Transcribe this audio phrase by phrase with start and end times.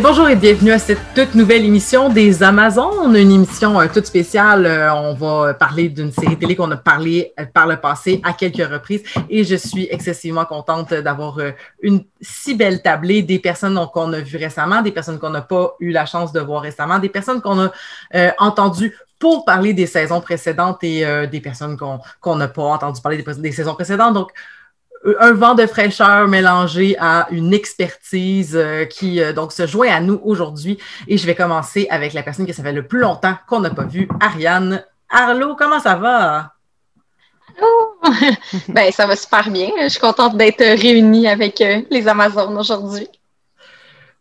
[0.00, 4.66] Bonjour et bienvenue à cette toute nouvelle émission des Amazones, une émission euh, toute spéciale.
[4.66, 8.32] Euh, on va parler d'une série télé qu'on a parlé euh, par le passé à
[8.32, 11.38] quelques reprises et je suis excessivement contente d'avoir
[11.80, 15.74] une si belle tablée des personnes qu'on a vues récemment, des personnes qu'on n'a pas
[15.78, 17.70] eu la chance de voir récemment, des personnes qu'on a
[18.38, 23.34] entendues pour parler des saisons précédentes et des personnes qu'on n'a pas entendu parler des,
[23.34, 24.14] des saisons précédentes.
[24.14, 24.32] Donc,
[25.20, 30.00] un vent de fraîcheur mélangé à une expertise euh, qui euh, donc se joint à
[30.00, 30.78] nous aujourd'hui.
[31.08, 33.70] Et je vais commencer avec la personne qui ça fait le plus longtemps qu'on n'a
[33.70, 34.82] pas vu, Ariane.
[35.10, 36.52] Arlo, comment ça va?
[38.68, 39.70] Ben, ça va super bien.
[39.82, 43.08] Je suis contente d'être réunie avec euh, les Amazones aujourd'hui.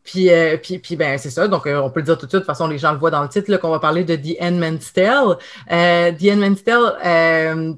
[0.03, 1.47] Puis, euh, puis, puis ben, c'est ça.
[1.47, 2.41] Donc, euh, on peut le dire tout de suite.
[2.41, 4.41] De toute façon, les gens le voient dans le titre qu'on va parler de The
[4.41, 5.37] Endman's Tale.
[5.71, 7.73] Euh, The Endman's Tale, euh,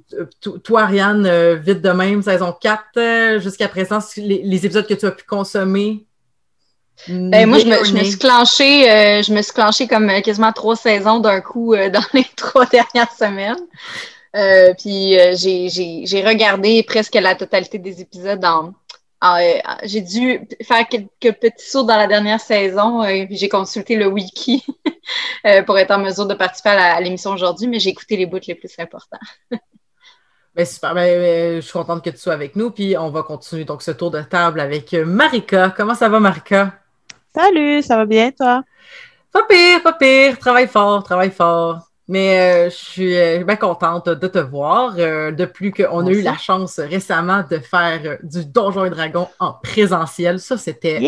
[0.63, 5.23] toi, Ariane, vite de même, saison 4, jusqu'à présent, les, épisodes que tu as pu
[5.25, 6.05] consommer.
[7.07, 10.77] Ben, moi, je me, je me, suis clenché, je me suis clenché comme quasiment trois
[10.77, 13.55] saisons d'un coup dans les trois dernières semaines.
[14.79, 18.73] puis j'ai regardé presque la totalité des épisodes en
[19.83, 23.03] j'ai dû faire quelques petits sauts dans la dernière saison.
[23.03, 24.65] Euh, j'ai consulté le wiki
[25.45, 28.39] euh, pour être en mesure de participer à l'émission aujourd'hui, mais j'ai écouté les bouts
[28.47, 29.19] les plus importants.
[30.55, 32.71] Ben, super, ben, je suis contente que tu sois avec nous.
[32.71, 35.73] Puis on va continuer donc ce tour de table avec Marika.
[35.75, 36.79] Comment ça va, Marika?
[37.35, 38.63] Salut, ça va bien, toi?
[39.33, 40.39] Pas pire, pas pire.
[40.39, 41.84] Travaille fort, travaille fort.
[42.07, 44.93] Mais euh, je suis euh, bien contente de te voir.
[44.97, 49.53] Euh, depuis qu'on a eu la chance récemment de faire du Donjon et Dragon en
[49.53, 50.99] présentiel, ça c'était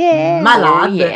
[0.42, 1.12] malade.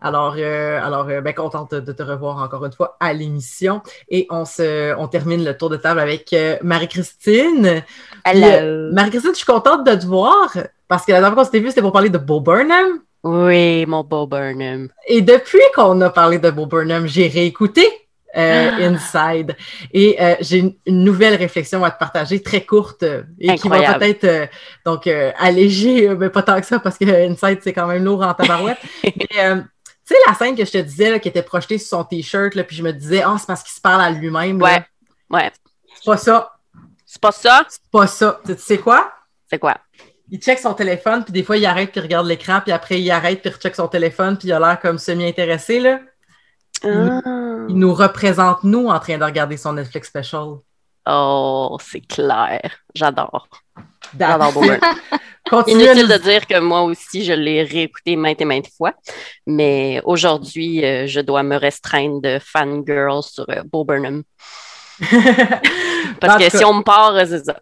[0.00, 3.82] Alors, alors bien contente de te revoir encore une fois à l'émission.
[4.08, 7.82] Et on, se, on termine le tour de table avec Marie-Christine.
[8.26, 10.50] Marie-Christine, je suis contente de te voir
[10.88, 13.00] parce que la dernière fois qu'on s'était vu, c'était pour parler de Bo Burnham.
[13.22, 14.88] Oui, mon Bo Burnham.
[15.06, 17.88] Et depuis qu'on a parlé de Bo Burnham, j'ai réécouté
[18.36, 18.82] euh, ah!
[18.82, 19.56] Inside.
[19.92, 23.94] Et euh, j'ai une, nouvelle réflexion à te partager, très courte euh, et qui va
[23.94, 24.50] peut-être
[24.84, 25.06] donc
[25.38, 28.78] alléger, mais pas tant que ça parce que Inside, c'est quand même lourd en tabarouette.
[29.04, 29.12] mais,
[30.06, 32.60] tu sais, la scène que je te disais, là, qui était projetée sur son T-shirt,
[32.64, 34.60] puis je me disais, oh, c'est parce qu'il se parle à lui-même.
[34.60, 34.84] Ouais,
[35.30, 35.50] ouais.
[35.94, 36.50] C'est pas ça.
[37.06, 37.64] C'est pas ça?
[37.68, 38.40] C'est pas ça.
[38.44, 39.12] Tu sais quoi?
[39.48, 39.76] C'est quoi?
[40.30, 43.00] Il check son téléphone, puis des fois, il arrête, puis il regarde l'écran, puis après,
[43.00, 46.00] il arrête, puis il recheck son téléphone, puis il a l'air comme semi-intéressé, là.
[46.84, 47.20] Ah.
[47.68, 50.56] Il nous représente, nous, en train de regarder son Netflix special.
[51.06, 52.70] Oh, c'est clair.
[52.94, 53.48] J'adore.
[54.18, 54.52] J'adore
[55.66, 58.94] Inutile de dire que moi aussi, je l'ai réécouté maintes et maintes fois,
[59.46, 64.22] mais aujourd'hui, euh, je dois me restreindre de fangirl sur euh, Bo Burnham.
[66.20, 67.60] Parce que si on me part, euh, c'est ça.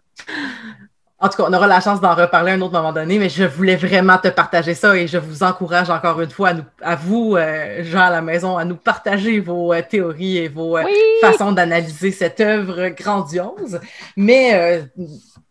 [1.23, 3.29] En tout cas, on aura la chance d'en reparler à un autre moment donné, mais
[3.29, 6.65] je voulais vraiment te partager ça et je vous encourage encore une fois à, nous,
[6.81, 10.77] à vous, euh, gens à la maison, à nous partager vos euh, théories et vos
[10.77, 10.83] euh,
[11.21, 13.79] façons d'analyser cette œuvre grandiose.
[14.17, 14.83] Mais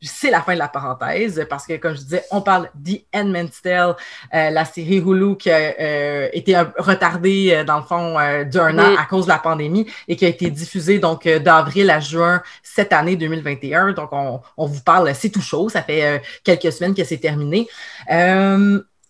[0.03, 2.71] c'est la fin de la parenthèse parce que, comme je disais, on parle
[3.15, 3.95] Handmaid's Tale,
[4.35, 8.15] euh, la série Hulu qui a euh, été retardée, euh, dans le fond,
[8.51, 12.01] d'un an à cause de la pandémie et qui a été diffusée donc d'avril à
[12.01, 13.93] juin cette année 2021.
[13.93, 17.69] Donc, on, on vous parle, c'est tout chaud, ça fait quelques semaines que c'est terminé.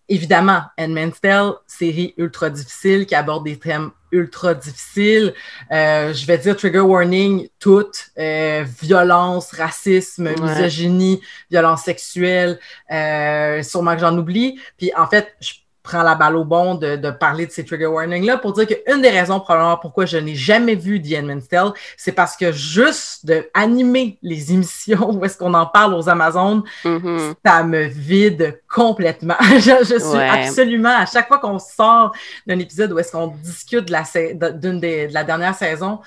[0.08, 5.34] évidemment, Handmaid's Tale, série ultra difficile qui aborde des thèmes ultra difficile.
[5.72, 8.10] Euh, je vais dire trigger warning, toutes.
[8.18, 11.20] Euh, violence, racisme, misogynie,
[11.50, 12.58] violence sexuelle.
[12.90, 14.60] Euh, sûrement que j'en oublie.
[14.76, 17.86] Puis en fait, je prends la balle au bon de, de parler de ces trigger
[17.86, 21.72] warnings-là pour dire qu'une des raisons probablement pourquoi je n'ai jamais vu The Endman's Tale,
[21.96, 26.62] c'est parce que juste de animer les émissions où est-ce qu'on en parle aux Amazones,
[26.84, 27.34] mm-hmm.
[27.44, 29.36] ça me vide complètement.
[29.40, 32.14] je, suis absolument, à chaque fois qu'on sort
[32.46, 34.04] d'un épisode où est-ce qu'on discute de la,
[34.52, 36.00] d'une des, de la dernière saison,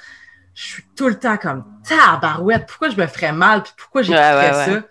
[0.54, 4.13] je suis tout le temps comme tabarouette, pourquoi je me ferais mal, puis pourquoi j'ai
[4.13, 4.81] ouais, ça?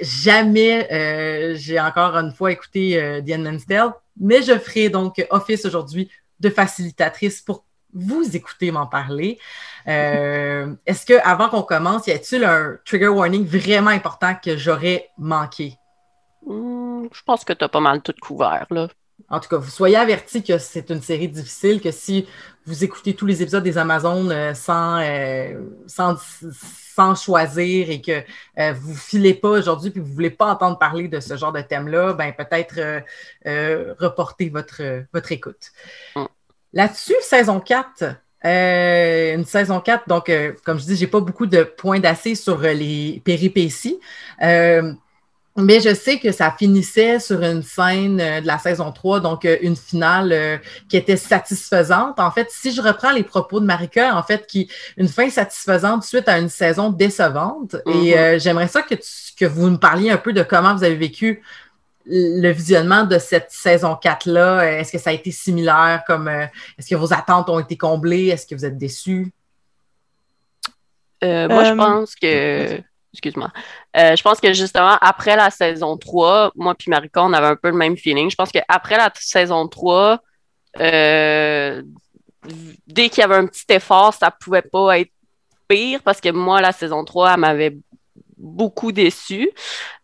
[0.00, 5.24] Jamais euh, j'ai encore une fois écouté euh, The Endman's Tale, mais je ferai donc
[5.30, 7.64] office aujourd'hui de facilitatrice pour
[7.94, 9.38] vous écouter m'en parler.
[9.86, 15.10] Euh, est-ce que avant qu'on commence, y a-t-il un trigger warning vraiment important que j'aurais
[15.18, 15.74] manqué?
[16.46, 18.88] Hmm, je pense que tu as pas mal tout couvert, là.
[19.28, 22.26] En tout cas, vous soyez avertis que c'est une série difficile, que si
[22.66, 25.00] vous écoutez tous les épisodes des Amazones sans,
[25.86, 26.16] sans,
[26.94, 28.22] sans choisir et que
[28.58, 31.36] euh, vous ne filez pas aujourd'hui puis vous ne voulez pas entendre parler de ce
[31.36, 33.00] genre de thème-là, ben peut-être euh,
[33.46, 35.70] euh, reporter votre, votre écoute.
[36.16, 36.24] Mm.
[36.74, 40.32] Là-dessus, saison 4, une saison 4, donc
[40.64, 44.00] comme je dis, je n'ai pas beaucoup de points d'assez sur les péripéties.
[45.56, 49.44] Mais je sais que ça finissait sur une scène euh, de la saison 3, donc
[49.44, 50.56] euh, une finale euh,
[50.88, 52.18] qui était satisfaisante.
[52.18, 56.04] En fait, si je reprends les propos de Marika, en fait, qui une fin satisfaisante
[56.04, 57.76] suite à une saison décevante.
[57.86, 58.40] Et mm-hmm.
[58.40, 58.94] j'aimerais ça que,
[59.38, 61.42] que vous me parliez un peu de comment vous avez vécu
[62.06, 64.78] le visionnement de cette saison 4-là.
[64.80, 66.02] Est-ce que ça a été similaire?
[66.06, 68.28] Comme est-ce que vos attentes ont été comblées?
[68.28, 69.30] Est-ce que vous êtes déçus?
[71.22, 72.82] moi, je pense que
[73.12, 73.50] excuse-moi.
[73.96, 77.56] Euh, je pense que justement, après la saison 3, moi puis Marika, on avait un
[77.56, 78.30] peu le même feeling.
[78.30, 80.20] Je pense qu'après la saison 3,
[80.80, 81.82] euh,
[82.86, 85.12] dès qu'il y avait un petit effort, ça pouvait pas être
[85.68, 87.76] pire parce que moi, la saison 3, elle m'avait
[88.36, 89.50] beaucoup déçu.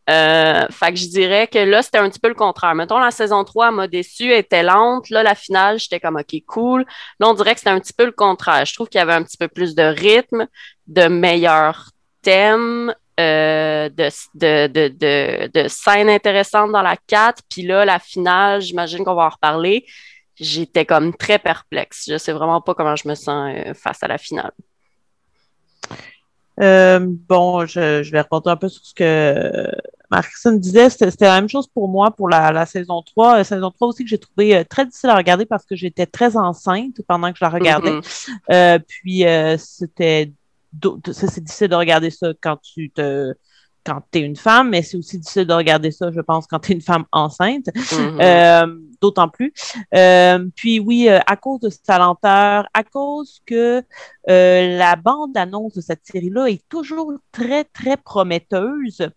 [0.09, 2.75] Euh, fait que je dirais que là, c'était un petit peu le contraire.
[2.75, 5.11] Mettons, la saison 3 m'a déçu, elle était lente.
[5.11, 6.87] Là, la finale, j'étais comme OK, cool.
[7.21, 8.65] Là, on dirait que c'était un petit peu le contraire.
[8.65, 10.47] Je trouve qu'il y avait un petit peu plus de rythme,
[10.87, 11.91] de meilleurs
[12.31, 17.43] euh, de, de, de, de, scènes intéressantes dans la 4.
[17.51, 19.85] Puis là, la finale, j'imagine qu'on va en reparler.
[20.37, 22.05] J'étais comme très perplexe.
[22.09, 24.53] Je sais vraiment pas comment je me sens euh, face à la finale.
[26.61, 29.69] Euh, bon, je, je, vais répondre un peu sur ce que
[30.13, 30.89] Markson disait.
[30.89, 33.39] C'était la même chose pour moi pour la, la saison 3.
[33.39, 36.37] La saison 3 aussi que j'ai trouvé très difficile à regarder parce que j'étais très
[36.37, 37.99] enceinte pendant que je la regardais.
[38.49, 38.81] Mm-hmm.
[38.87, 39.25] puis
[39.59, 40.33] c'était
[41.13, 43.35] c'est difficile de regarder ça quand tu te
[43.89, 46.59] quand tu es une femme, mais c'est aussi difficile de regarder ça, je pense, quand
[46.59, 48.21] tu es une femme enceinte, mm-hmm.
[48.23, 49.53] euh, d'autant plus.
[49.95, 53.83] Euh, puis oui, euh, à cause de sa lenteur, à cause que
[54.27, 59.09] la bande-annonce de cette série-là est toujours très, très prometteuse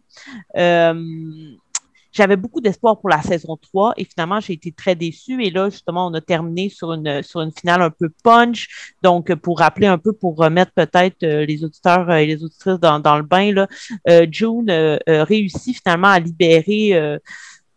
[2.12, 5.44] j'avais beaucoup d'espoir pour la saison 3 et finalement, j'ai été très déçue.
[5.44, 8.94] Et là, justement, on a terminé sur une, sur une finale un peu punch.
[9.02, 12.80] Donc, pour rappeler un peu, pour remettre peut-être euh, les auditeurs euh, et les auditrices
[12.80, 13.68] dans, dans le bain, là,
[14.10, 14.72] euh, June
[15.08, 17.19] réussit finalement à libérer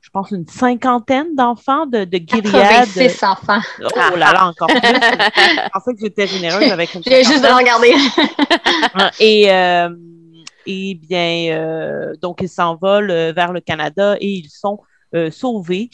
[0.01, 2.53] je pense, une cinquantaine d'enfants de, de Gilead.
[2.53, 3.59] 86 enfants.
[3.81, 4.79] Oh là là, encore plus.
[4.81, 7.95] je pensais que j'étais généreuse avec une J'ai juste de regarder.
[9.19, 9.49] et,
[10.67, 14.81] et bien, euh, donc ils s'envolent euh, vers le Canada et ils sont
[15.15, 15.91] euh, sauvés.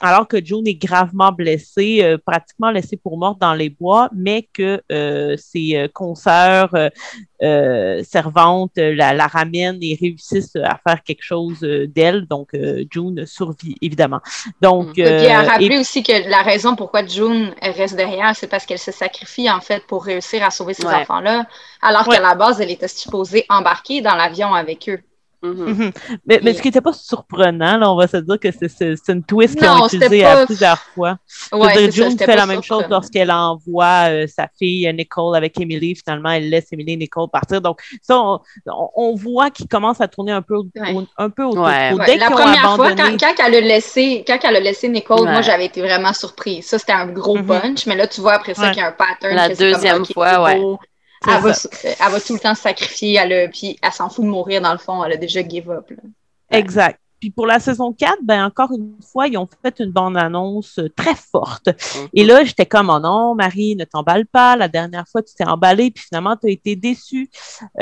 [0.00, 4.82] Alors que June est gravement blessée, pratiquement laissée pour morte dans les bois, mais que
[5.36, 6.70] ses consoeurs
[7.40, 12.26] servantes la, la, ramènent et réussissent à faire quelque chose d'elle.
[12.26, 12.50] Donc,
[12.90, 14.20] June survit, évidemment.
[14.60, 18.66] Donc, et puis, à rappeler aussi que la raison pourquoi June reste derrière, c'est parce
[18.66, 21.46] qu'elle se sacrifie, en fait, pour réussir à sauver ces enfants-là
[21.82, 25.00] alors qu'à la base, elle était supposée embarquer dans l'avion avec eux.
[25.42, 25.64] Mm-hmm.
[25.64, 25.92] Mm-hmm.
[26.26, 29.24] mais, mais, ce qui n'était pas surprenant, là, on va se dire que c'est une
[29.24, 31.16] twist qu'ils ont utilisé à plusieurs fois.
[31.52, 35.94] Ouais, June fait la même chose lorsqu'elle envoie euh, sa fille Nicole avec Emily.
[35.94, 37.60] Finalement, elle laisse Emily et Nicole partir.
[37.62, 40.56] Donc, ça, on, on voit qu'il commence à tourner un peu,
[41.16, 41.66] un peu autour.
[41.66, 45.42] Dès la première fois, quand, quand, elle a laissé, quand elle a laissé Nicole, moi,
[45.42, 46.66] j'avais été vraiment surprise.
[46.66, 47.60] Ça, c'était un gros mm-hmm.
[47.60, 47.86] punch.
[47.86, 49.34] Mais là, tu vois après ça qu'il y a un pattern.
[49.34, 50.60] La deuxième fois, ouais.
[51.26, 51.52] Elle va,
[51.84, 54.72] elle va, tout le temps se sacrifier, elle puis elle s'en fout de mourir dans
[54.72, 55.90] le fond, elle a déjà give up.
[56.50, 56.98] Exact.
[57.20, 60.88] Puis pour la saison 4, ben encore une fois, ils ont fait une bande-annonce euh,
[60.88, 61.66] très forte.
[61.66, 62.08] Mm-hmm.
[62.14, 64.56] Et là, j'étais comme, oh non, Marie, ne t'emballe pas.
[64.56, 67.28] La dernière fois, tu t'es emballée, puis finalement, tu as été déçue.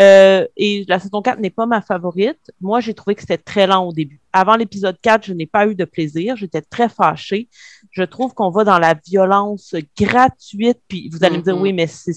[0.01, 2.51] Euh, et la saison 4 n'est pas ma favorite.
[2.61, 4.21] Moi, j'ai trouvé que c'était très lent au début.
[4.33, 6.37] Avant l'épisode 4, je n'ai pas eu de plaisir.
[6.37, 7.49] J'étais très fâchée.
[7.93, 10.81] Je trouve qu'on va dans la violence gratuite.
[10.89, 11.63] Puis vous allez me dire, mm-hmm.
[11.63, 12.13] oui, mais c'est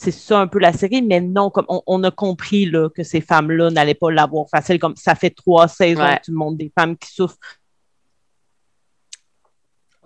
[0.00, 3.20] c'est ça un peu la série, mais non, comme on, a compris là, que ces
[3.20, 6.96] femmes-là n'allaient pas l'avoir facile, comme ça fait trois saisons que tu montres des femmes
[6.96, 7.36] qui souffrent.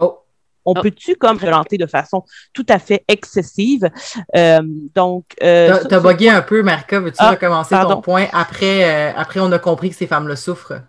[0.01, 0.19] Oh.
[0.65, 0.83] On oh.
[0.83, 3.89] peut-tu comme violenter de façon tout à fait excessive?
[4.35, 4.63] Euh,
[4.97, 5.27] donc.
[5.41, 6.99] Euh, T'as bugué un peu, Marca.
[6.99, 10.81] Veux-tu ah, recommencer ton point après, euh, après on a compris que ces femmes-là souffrent?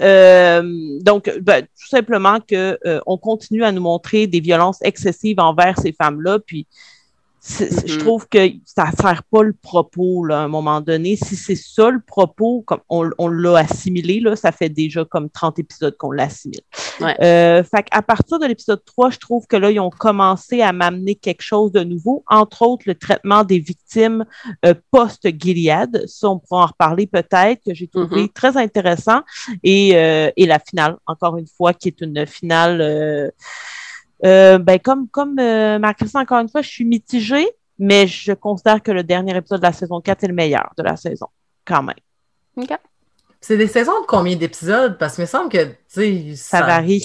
[0.00, 0.62] Euh,
[1.02, 5.92] donc, ben, tout simplement que on continue à nous montrer des violences excessives envers ces
[5.92, 6.66] femmes-là, puis
[7.46, 7.98] je mm-hmm.
[7.98, 11.14] trouve que ça sert pas le propos là, à un moment donné.
[11.16, 15.28] Si c'est ça le propos, comme on, on l'a assimilé, là, ça fait déjà comme
[15.28, 16.62] 30 épisodes qu'on l'assimile.
[17.00, 17.14] Ouais.
[17.22, 20.72] Euh, fait à partir de l'épisode 3, je trouve que là, ils ont commencé à
[20.72, 24.24] m'amener quelque chose de nouveau, entre autres le traitement des victimes
[24.64, 26.04] euh, post-Gilead.
[26.06, 28.32] Ça, on pourra en reparler peut-être, que j'ai trouvé mm-hmm.
[28.32, 29.20] très intéressant.
[29.62, 33.32] Et, euh, et la finale, encore une fois, qui est une finale
[34.24, 35.78] euh, ben comme comme euh,
[36.14, 39.72] encore une fois, je suis mitigée, mais je considère que le dernier épisode de la
[39.72, 41.26] saison 4 est le meilleur de la saison,
[41.64, 41.96] quand même.
[42.56, 42.76] OK.
[43.40, 44.96] C'est des saisons de combien d'épisodes?
[44.98, 46.60] Parce que me semble que, tu ça...
[46.60, 47.04] ça varie.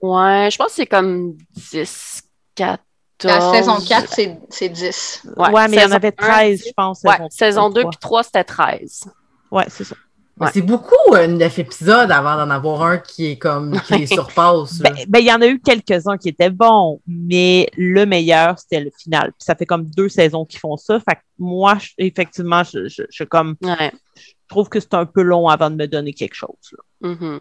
[0.00, 1.36] Ouais, je pense que c'est comme
[1.72, 2.22] 10,
[2.56, 2.78] 14.
[3.24, 5.22] La saison 4, c'est 10.
[5.36, 7.02] Ouais, mais il y en avait 13, je pense.
[7.02, 9.04] Ouais, saison 2 puis 3, c'était 13.
[9.50, 9.96] Ouais, c'est ça.
[10.52, 14.78] C'est beaucoup euh, neuf épisodes avant d'en avoir un qui est comme qui les surpasse.
[14.78, 18.80] Ben, ben, il y en a eu quelques-uns qui étaient bons, mais le meilleur, c'était
[18.80, 19.32] le final.
[19.38, 20.98] ça fait comme deux saisons qui font ça.
[21.00, 23.90] Fait que moi, effectivement, je, je, comme je
[24.48, 26.74] trouve que c'est un peu long avant de me donner quelque chose.
[27.02, 27.40] Mm-hmm.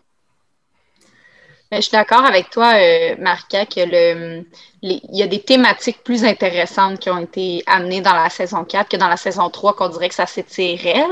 [1.69, 4.45] Ben, je suis d'accord avec toi, euh, Marca, que le,
[4.81, 8.87] il y a des thématiques plus intéressantes qui ont été amenées dans la saison 4
[8.89, 11.05] que dans la saison 3, qu'on dirait que ça s'étirait.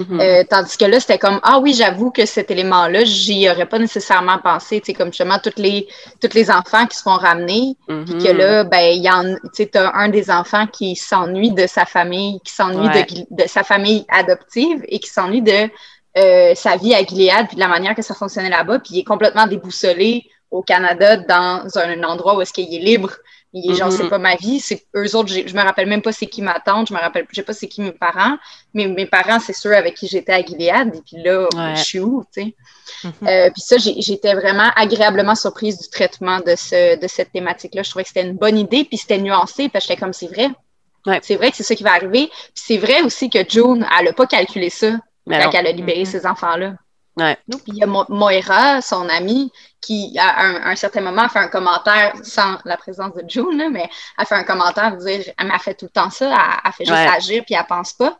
[0.00, 0.20] Mm-hmm.
[0.20, 3.78] Euh, tandis que là, c'était comme Ah oui, j'avoue que cet élément-là, j'y aurais pas
[3.78, 4.80] nécessairement pensé.
[4.80, 5.86] Tu sais, comme justement, tous les,
[6.22, 7.76] toutes les enfants qui se font ramener.
[7.86, 11.66] Puis que là, ben, il y en tu as un des enfants qui s'ennuie de
[11.66, 15.68] sa famille, qui s'ennuie de, de sa famille adoptive et qui s'ennuie de
[16.16, 18.98] euh, sa vie à Gilead, puis de la manière que ça fonctionnait là-bas, puis il
[19.00, 23.10] est complètement déboussolé au Canada dans un, endroit où est-ce qu'il est libre.
[23.54, 23.96] Il est genre, mm-hmm.
[23.96, 26.58] c'est pas ma vie, c'est eux autres, je me rappelle même pas c'est qui ma
[26.60, 28.36] tante, je me rappelle, je sais pas c'est qui mes parents,
[28.72, 32.00] mais mes parents, c'est ceux avec qui j'étais à Gilead, et puis là, je suis
[32.00, 32.54] où, tu sais.
[33.04, 33.28] Mm-hmm.
[33.28, 37.82] euh, puis ça, j'étais vraiment agréablement surprise du traitement de, ce, de cette thématique-là.
[37.82, 40.28] Je trouvais que c'était une bonne idée, puis c'était nuancé, parce que j'étais comme, c'est
[40.28, 40.48] vrai.
[41.22, 42.28] C'est vrai que c'est ça qui va arriver.
[42.28, 44.92] Puis c'est vrai aussi que June, elle a pas calculé ça
[45.28, 46.74] quand elle a libéré ces enfants-là.
[47.16, 47.36] Ouais.
[47.46, 49.52] Puis il y a Moira, son amie,
[49.82, 53.88] qui à un, certain moment a fait un commentaire sans la présence de June, mais
[54.16, 56.84] a fait un commentaire de dire Elle m'a fait tout le temps ça, elle, fait
[56.84, 58.18] juste agir puis elle pense pas.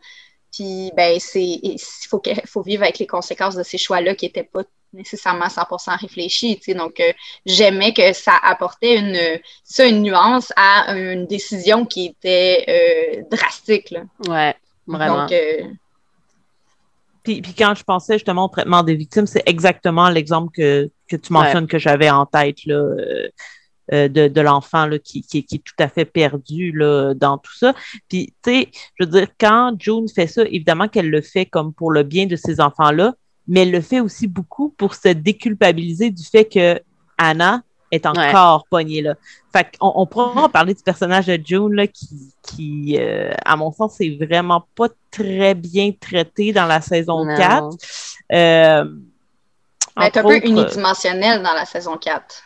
[0.53, 1.79] Puis ben c'est il
[2.09, 6.61] faut, faut vivre avec les conséquences de ces choix-là qui n'étaient pas nécessairement 100% réfléchis.
[6.77, 7.13] Donc euh,
[7.47, 13.91] j'aimais que ça apportait une, ça, une nuance à une décision qui était euh, drastique.
[13.91, 14.03] Là.
[14.29, 14.55] Ouais,
[14.87, 15.23] vraiment.
[15.23, 15.63] Donc, euh,
[17.23, 21.17] puis, puis, quand je pensais justement au traitement des victimes, c'est exactement l'exemple que, que
[21.17, 23.29] tu mentionnes que j'avais en tête là, euh,
[23.93, 27.39] euh, de, de l'enfant là, qui, qui, qui, est tout à fait perdu là, dans
[27.39, 27.75] tout ça.
[28.09, 31.73] Puis, tu sais, je veux dire, quand June fait ça, évidemment qu'elle le fait comme
[31.73, 33.15] pour le bien de ces enfants-là,
[33.47, 36.81] mais elle le fait aussi beaucoup pour se déculpabiliser du fait que
[37.19, 39.15] Anna, est encore poignée là.
[39.53, 43.71] Fait qu'on on pourra parler du personnage de June là, qui, qui euh, à mon
[43.71, 47.67] sens, c'est vraiment pas très bien traité dans la saison 4.
[48.33, 48.85] Euh,
[49.95, 52.45] elle est un peu unidimensionnelle dans la saison 4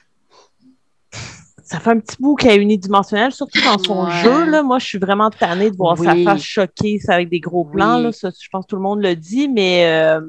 [1.66, 4.44] ça fait un petit bout qu'elle est unidimensionnelle, surtout dans son jeu.
[4.44, 4.62] Là.
[4.62, 7.98] Moi, je suis vraiment tannée de voir sa face choquée avec des gros plans.
[7.98, 8.12] Là.
[8.12, 10.20] Ça, je pense que tout le monde le dit, mais euh,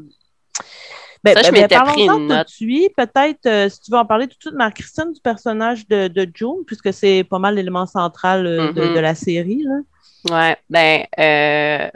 [1.24, 2.48] ben, ça, je ben, m'étais pris une note.
[2.96, 6.30] Peut-être, euh, si tu veux en parler tout de suite, Marc-Christine, du personnage de, de
[6.34, 9.00] June, puisque c'est pas mal l'élément central euh, de, mm-hmm.
[9.00, 9.64] la série.
[9.64, 9.76] Là.
[10.32, 11.90] Ouais, ben, euh,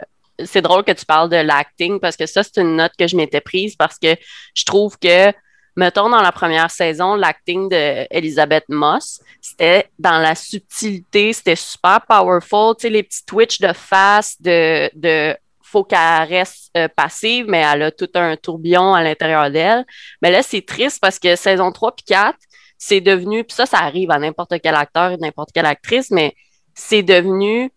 [0.44, 3.16] c'est drôle que tu parles de l'acting, parce que ça, c'est une note que je
[3.16, 4.16] m'étais prise, parce que
[4.54, 5.32] je trouve que
[5.76, 12.74] mettons, dans la première saison, l'acting d'Elisabeth Moss, c'était dans la subtilité, c'était super powerful,
[12.76, 15.36] tu sais, les petits twitches de face, de, de
[15.72, 19.84] faut qu'elle reste euh, passive, mais elle a tout un tourbillon à l'intérieur d'elle.
[20.20, 22.36] Mais là, c'est triste parce que saison 3 puis 4,
[22.76, 26.34] c'est devenu, puis ça, ça arrive à n'importe quel acteur et n'importe quelle actrice, mais
[26.74, 27.70] c'est devenu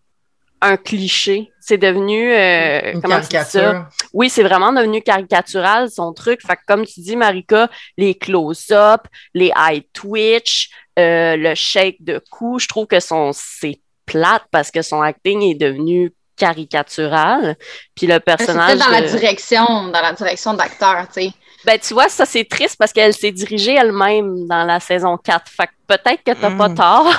[0.60, 1.50] un cliché.
[1.60, 3.86] C'est devenu euh, Une comment caricature.
[4.12, 6.40] Oui, c'est vraiment devenu caricatural son truc.
[6.46, 9.02] Fait que comme tu dis, Marika, les close-up,
[9.34, 14.70] les eye twitch, euh, le shake de cou, je trouve que son c'est plate parce
[14.70, 17.56] que son acting est devenu caricatural.
[17.94, 18.78] Puis le personnage.
[18.78, 21.32] dans la direction, dans la direction d'acteur, tu sais.
[21.64, 25.48] Ben, tu vois, ça, c'est triste parce qu'elle s'est dirigée elle-même dans la saison 4.
[25.48, 26.74] Fait que peut-être que t'as pas mm.
[26.74, 27.12] tort.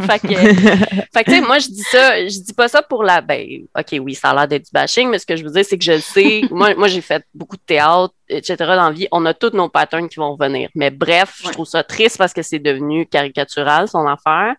[0.00, 0.28] Fait que,
[1.12, 3.46] fait que tu sais, moi, je dis ça, je dis pas ça pour la, ben,
[3.78, 5.78] OK, oui, ça a l'air d'être du bashing, mais ce que je veux dire, c'est
[5.78, 6.42] que je le sais.
[6.50, 8.56] moi, moi j'ai fait beaucoup de théâtre, etc.
[8.58, 9.08] dans la vie.
[9.12, 10.68] On a tous nos patterns qui vont venir.
[10.74, 14.54] Mais bref, je trouve ça triste parce que c'est devenu caricatural, son affaire.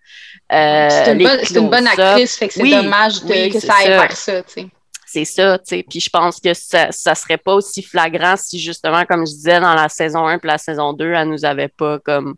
[0.52, 4.12] Euh, c'est une, une, bonne actrice, fait que c'est dommage de, que ça aille vers
[4.12, 4.68] ça, tu sais
[5.16, 5.86] c'est ça, tu sais.
[5.88, 9.62] Puis je pense que ça, ça serait pas aussi flagrant si justement, comme je disais,
[9.62, 12.36] dans la saison 1 puis la saison 2, elle nous avait pas comme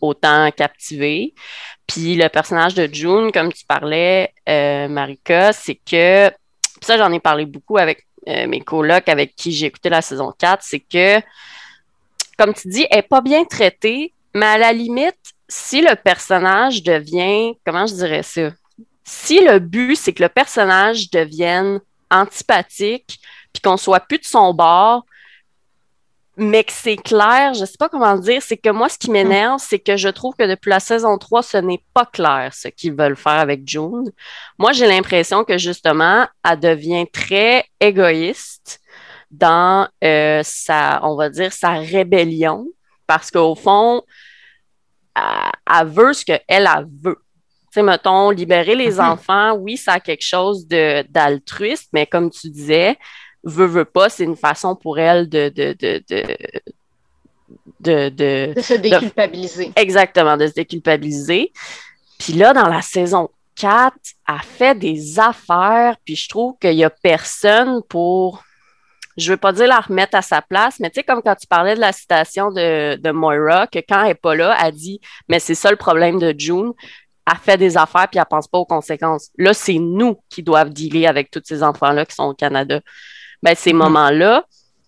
[0.00, 1.34] autant captivé.
[1.86, 6.30] Puis le personnage de June, comme tu parlais, euh, Marika, c'est que,
[6.80, 10.32] ça j'en ai parlé beaucoup avec euh, mes colocs avec qui j'ai écouté la saison
[10.38, 11.20] 4, c'est que,
[12.38, 15.16] comme tu dis, elle n'est pas bien traitée, mais à la limite,
[15.48, 18.50] si le personnage devient, comment je dirais ça?
[19.04, 21.80] Si le but, c'est que le personnage devienne
[22.10, 23.18] antipathique,
[23.52, 25.04] puis qu'on soit plus de son bord,
[26.40, 29.60] mais que c'est clair, je sais pas comment dire, c'est que moi, ce qui m'énerve,
[29.60, 32.94] c'est que je trouve que depuis la saison 3, ce n'est pas clair ce qu'ils
[32.94, 34.10] veulent faire avec June.
[34.58, 38.80] Moi, j'ai l'impression que justement, elle devient très égoïste
[39.30, 42.66] dans euh, sa, on va dire, sa rébellion,
[43.06, 44.02] parce qu'au fond,
[45.14, 47.18] elle, veut ce qu'elle elle veut.
[47.64, 49.10] Tu sais, mettons, libérer les mm-hmm.
[49.10, 52.96] enfants, oui, ça a quelque chose d'altruiste, mais comme tu disais,
[53.44, 56.02] veut, veut pas, c'est une façon pour elle de, de, de,
[57.80, 58.08] de,
[58.54, 59.72] de, se déculpabiliser.
[59.76, 61.52] exactement, de se déculpabiliser.
[62.18, 63.94] Puis là, dans la saison 4,
[64.28, 68.42] elle fait des affaires, puis je trouve qu'il n'y a personne pour
[69.16, 71.34] je ne veux pas dire la remettre à sa place, mais tu sais, comme quand
[71.34, 74.72] tu parlais de la citation de, de Moira, que quand elle n'est pas là, elle
[74.72, 76.72] dit Mais c'est ça le problème de June.
[77.30, 79.30] Elle fait des affaires puis elle pense pas aux conséquences.
[79.36, 82.80] Là, c'est nous qui doivent dealer avec tous ces enfants-là qui sont au Canada.
[83.42, 83.76] Ben, ces mm-hmm.
[83.76, 84.44] moments-là,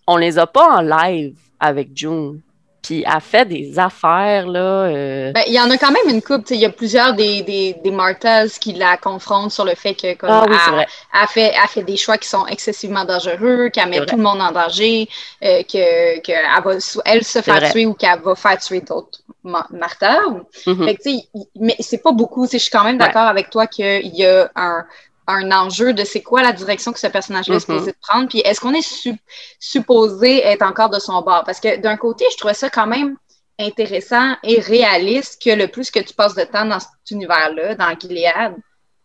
[0.07, 2.41] on les a pas en live avec June.
[2.83, 4.59] Puis elle fait des affaires, là.
[4.59, 6.43] Euh, ben, il y en a quand même une coupe.
[6.49, 10.13] Il y a plusieurs des, des, des Martas qui la confrontent sur le fait que
[10.15, 13.87] comme, ah, oui, elle, elle, fait, elle fait des choix qui sont excessivement dangereux, qu'elle
[13.87, 15.07] met tout le monde en danger,
[15.45, 16.71] euh, que, que elle va
[17.05, 20.19] elle se faire tuer ou qu'elle va faire tuer d'autres Martha.
[20.65, 20.85] Mm-hmm.
[20.85, 21.09] Fait que,
[21.57, 22.49] mais c'est pas beaucoup.
[22.51, 24.83] Je suis quand même d'accord avec toi qu'il y a un,
[25.27, 27.61] un enjeu de c'est quoi la direction que ce personnage-là est mm-hmm.
[27.61, 29.17] supposé prendre, puis est-ce qu'on est,
[29.59, 31.43] supposé être encore de son bord?
[31.45, 33.17] Parce que d'un côté, je trouvais ça quand même
[33.59, 37.97] intéressant et réaliste que le plus que tu passes de temps dans cet univers-là, dans
[37.97, 38.55] Gilead,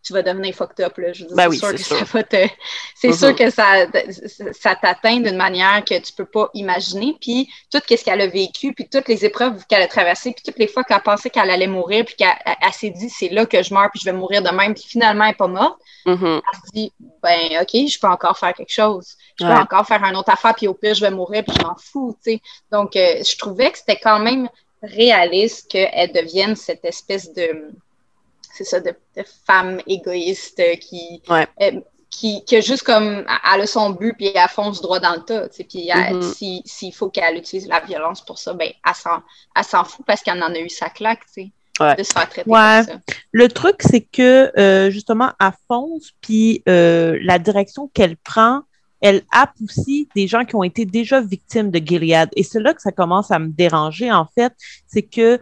[0.03, 0.97] tu vas devenir fucked up.
[0.97, 1.13] Là.
[1.13, 2.47] Je veux ben c'est sûr que ça va te...
[2.95, 3.85] C'est sûr que ça,
[4.53, 7.15] ça t'atteint d'une manière que tu peux pas imaginer.
[7.19, 10.59] Puis tout ce qu'elle a vécu, puis toutes les épreuves qu'elle a traversées, puis toutes
[10.59, 13.73] les fois qu'elle pensait qu'elle allait mourir, puis qu'elle s'est dit c'est là que je
[13.73, 15.79] meurs, puis je vais mourir de même, puis finalement elle n'est pas morte.
[16.05, 16.41] Mm-hmm.
[16.53, 19.15] Elle se dit ben ok, je peux encore faire quelque chose.
[19.39, 21.65] Je peux encore faire un autre affaire, puis au pire je vais mourir, puis je
[21.65, 22.17] m'en fous.
[22.21, 22.41] sais.
[22.71, 24.49] Donc euh, je trouvais que c'était quand même
[24.81, 27.71] réaliste qu'elle devienne cette espèce de
[28.53, 28.93] c'est ça, de,
[29.45, 31.45] femme égoïste qui, euh,
[32.09, 35.21] qui, qui, a juste comme, elle a son but, puis elle fonce droit dans le
[35.21, 36.61] tas, puis mm-hmm.
[36.65, 40.53] s'il faut qu'elle utilise la violence pour ça, ben, elle s'en fout parce qu'elle en
[40.53, 41.51] a eu sa claque, tu sais.
[41.97, 42.99] De se faire traiter comme ça.
[43.31, 48.63] Le truc, c'est que, euh, justement, elle fonce, puis euh, la direction qu'elle prend,
[49.01, 52.29] elle a aussi des gens qui ont été déjà victimes de Gilead.
[52.35, 54.53] Et c'est là que ça commence à me déranger, en fait.
[54.87, 55.39] C'est que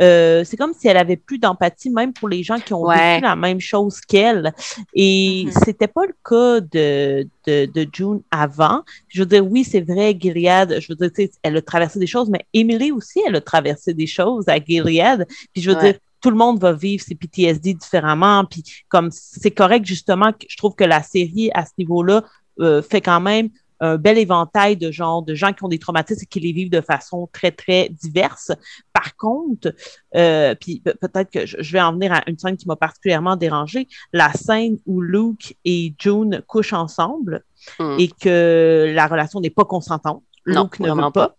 [0.00, 3.22] euh, c'est comme si elle avait plus d'empathie même pour les gens qui ont vécu
[3.22, 4.52] la même chose qu'elle.
[4.94, 5.64] Et mm-hmm.
[5.64, 8.82] c'était pas le cas de, de, de, June avant.
[9.08, 12.30] Je veux dire, oui, c'est vrai, Gilead, je veux dire, elle a traversé des choses,
[12.30, 15.26] mais Emily aussi, elle a traversé des choses à Gilead.
[15.52, 18.44] Puis je veux dire, tout le monde va vivre ses PTSD différemment.
[18.44, 22.24] Puis comme c'est correct, justement, je trouve que la série, à ce niveau-là,
[22.60, 23.48] euh, fait quand même
[23.82, 26.70] un bel éventail de genre de gens qui ont des traumatismes et qui les vivent
[26.70, 28.52] de façon très, très diverse.
[28.92, 29.74] Par contre,
[30.14, 33.88] euh, puis peut-être que je vais en venir à une scène qui m'a particulièrement dérangée,
[34.12, 37.44] la scène où Luke et June couchent ensemble
[37.80, 37.96] hmm.
[37.98, 40.22] et que la relation n'est pas consentante.
[40.44, 41.34] Luke ne veut pas.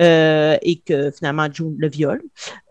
[0.00, 2.22] Euh, et que finalement June le viole.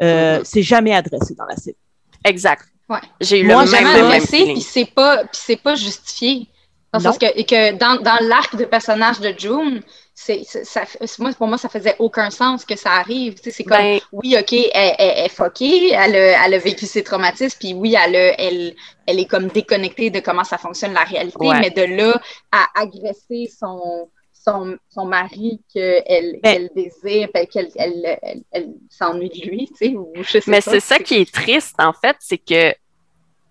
[0.01, 0.43] Euh, hmm.
[0.45, 1.77] C'est jamais adressé dans la série.
[2.25, 2.65] Exact.
[2.89, 2.97] Ouais.
[3.21, 6.47] J'ai eu le même, jamais adressé, puis c'est pas, c'est pas justifié.
[6.91, 9.81] Parce que, que dans, dans l'arc de personnage de June,
[10.13, 10.83] c'est, ça,
[11.19, 13.35] moi, pour moi, ça faisait aucun sens que ça arrive.
[13.41, 17.03] C'est comme, ben oui, OK, elle, elle, est fuckée, elle a, elle a vécu ses
[17.03, 18.75] traumatismes, puis oui, elle, elle,
[19.07, 23.49] elle est comme déconnectée de comment ça fonctionne la réalité, mais de là à agresser
[23.57, 29.95] son, son, son mari qu'elle ben désire, qu'elle elle, elle, s'ennuie de lui, tu sais,
[29.95, 32.73] ou je sais Mais c'est ça qui est triste, en fait, c'est que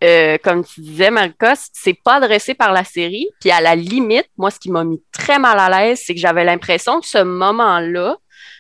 [0.03, 3.29] euh, comme tu disais, Marcos, c'est pas adressé par la série.
[3.41, 6.21] Puis à la limite, moi, ce qui m'a mis très mal à l'aise, c'est que
[6.21, 8.17] j'avais l'impression que ce moment-là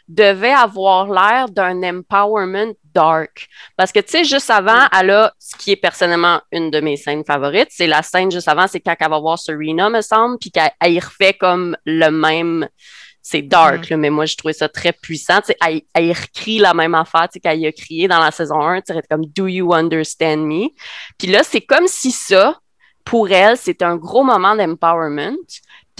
[0.08, 3.48] devait avoir l'air d'un empowerment dark.
[3.76, 6.96] Parce que, tu sais, juste avant, elle a ce qui est personnellement une de mes
[6.96, 7.68] scènes favorites.
[7.70, 10.72] C'est la scène juste avant, c'est quand elle va voir Serena, me semble, puis qu'elle
[10.82, 12.68] y refait comme le même
[13.22, 13.96] c'est dark, mm.
[13.96, 15.40] mais moi, je trouvais ça très puissant.
[15.66, 19.26] elle, elle recrie la même affaire qu'elle a crié dans la saison 1, elle comme
[19.26, 20.68] Do you understand me?
[21.18, 22.58] Puis là, c'est comme si ça,
[23.04, 25.36] pour elle, c'était un gros moment d'empowerment.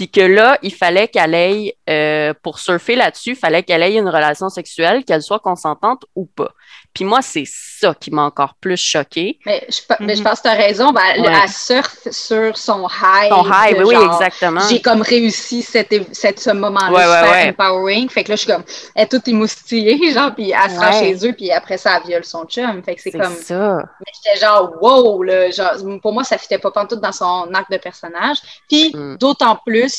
[0.01, 3.93] Puis que là, il fallait qu'elle aille, euh, pour surfer là-dessus, il fallait qu'elle ait
[3.93, 6.55] une relation sexuelle, qu'elle soit consentante ou pas.
[6.93, 9.39] Puis moi, c'est ça qui m'a encore plus choqué.
[9.45, 10.27] Mais je, mais je mhm.
[10.27, 10.91] pense que tu as raison.
[10.91, 13.29] Ben, Elle surfe sur son high.
[13.29, 14.61] Son high, oui, oui, exactement.
[14.69, 18.09] J'ai comme réussi cette, cette ce moment-là super empowering.
[18.09, 18.63] Fait que là, je suis comme,
[18.95, 22.09] elle est toute émoustillée, genre, puis elle se rend chez eux, puis après ça, elle
[22.09, 22.83] viole son chum.
[22.83, 23.35] Fait que c'est comme.
[23.35, 23.77] ça.
[23.99, 27.71] Mais j'étais genre, wow, là, genre, pour moi, ça fitait pas tout dans son arc
[27.71, 28.37] de personnage.
[28.67, 29.17] Puis mm.
[29.17, 29.90] d'autant plus,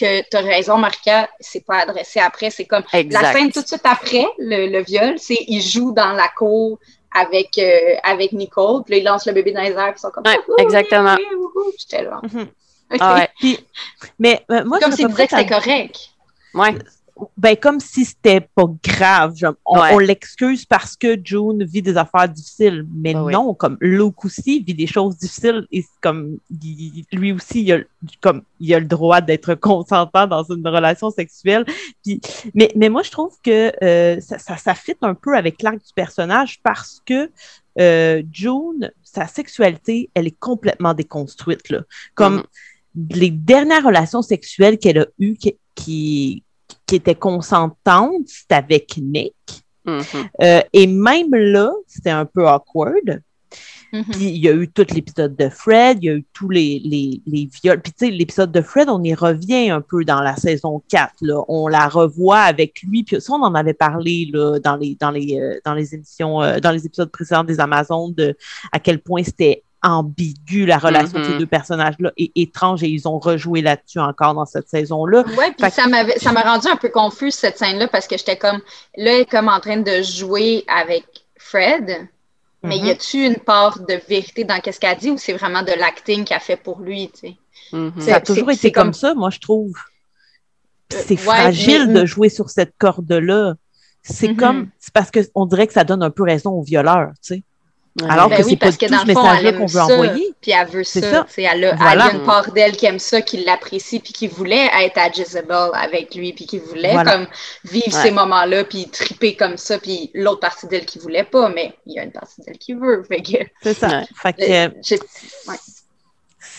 [0.00, 2.50] que tu as raison, Marca, c'est pas adressé après.
[2.50, 6.28] C'est comme la scène tout de suite après le, viol, c'est il joue dans la
[6.28, 6.78] cour
[7.12, 10.00] avec, euh, avec Nicole, puis là, il lance le bébé dans les airs, puis ils
[10.00, 11.16] sont comme ouais, exactement.
[11.78, 12.20] J'étais là.
[12.22, 12.46] Mm-hmm.
[12.98, 13.26] Ah
[14.18, 16.10] mais euh, moi, comme s'il disait que c'était correct.
[16.54, 16.74] Ouais.
[17.36, 19.34] Ben, comme si c'était pas grave.
[19.64, 22.86] on, l'excuse parce que June vit des affaires difficiles.
[22.94, 26.38] Mais ben non, comme Luke aussi vit des choses difficiles et comme
[27.12, 27.78] lui aussi, il a,
[28.20, 31.64] comme, il a le droit d'être consentant dans une relation sexuelle.
[32.04, 32.20] Puis,
[32.54, 35.78] mais, mais moi, je trouve que euh, ça, ça, ça fit un peu avec l'arc
[35.78, 37.30] du personnage parce que
[37.78, 41.68] euh, June, sa sexualité, elle est complètement déconstruite.
[41.70, 41.82] Là.
[42.14, 42.44] Comme
[42.96, 43.16] mm-hmm.
[43.16, 46.42] les dernières relations sexuelles qu'elle a eues qui, qui,
[46.96, 49.34] étaient consentantes, c'était avec Nick.
[49.86, 50.28] Mm-hmm.
[50.42, 53.22] Euh, et même là, c'était un peu awkward.
[53.92, 54.10] Mm-hmm.
[54.12, 56.80] Puis il y a eu tout l'épisode de Fred, il y a eu tous les,
[56.84, 57.80] les, les viols.
[57.80, 61.14] Puis tu sais, l'épisode de Fred, on y revient un peu dans la saison 4.
[61.22, 61.42] Là.
[61.48, 63.02] On la revoit avec lui.
[63.02, 66.40] Puis ça, on en avait parlé là, dans, les, dans, les, euh, dans les émissions,
[66.40, 68.36] euh, dans les épisodes précédents des Amazones, de
[68.70, 71.38] à quel point c'était ambigu la relation de ces mm-hmm.
[71.38, 75.24] deux personnages-là est étrange et ils ont rejoué là-dessus encore dans cette saison-là.
[75.38, 78.36] Oui, puis ça m'a ça m'a rendu un peu confus cette scène-là parce que j'étais
[78.36, 78.60] comme
[78.96, 81.04] là, elle est comme en train de jouer avec
[81.38, 82.08] Fred.
[82.62, 82.90] Mais y mhm.
[82.90, 86.40] a-tu une part de vérité dans ce qu'elle dit ou c'est vraiment de l'acting qu'elle
[86.40, 87.36] fait pour lui, tu sais?
[87.72, 88.00] Mhm.
[88.00, 88.92] Ça a toujours été comme...
[88.92, 89.72] ça, moi, je trouve.
[90.92, 93.54] Euh, c'est fragile de jouer sur cette corde-là.
[94.02, 97.34] C'est comme, c'est parce qu'on dirait que ça donne un peu raison au violeur, tu
[97.34, 97.42] sais.
[98.08, 100.34] Alors ben que c'est pas tout ce message-là qu'on veut envoyer.
[100.40, 101.26] Puis elle veut ça.
[101.36, 105.10] Elle, a, une part d'elle qui aime ça, qui l'apprécie, puis qui voulait être à
[105.10, 107.26] Jezebel avec lui, puis qui voulait comme
[107.64, 111.74] vivre ces moments-là, puis triper comme ça, puis l'autre partie d'elle qui voulait pas, mais
[111.86, 113.02] il y a une partie d'elle qui veut.
[113.62, 114.02] C'est ça.
[114.14, 114.96] Fait que,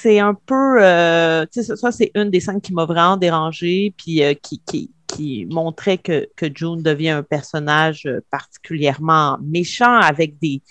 [0.01, 3.93] c'est un peu, euh, tu sais, ça c'est une des scènes qui m'a vraiment dérangée,
[3.97, 9.93] puis euh, qui, qui, qui montrait que, que June devient un personnage euh, particulièrement méchant
[9.93, 10.61] avec des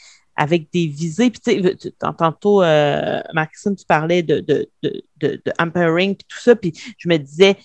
[0.41, 1.31] avec des visées.
[1.31, 6.57] Puis, tu sais, tantôt, euh, Maxime, tu parlais de, de, de, de, puis tout ça.
[6.57, 7.59] Puis, je me disais,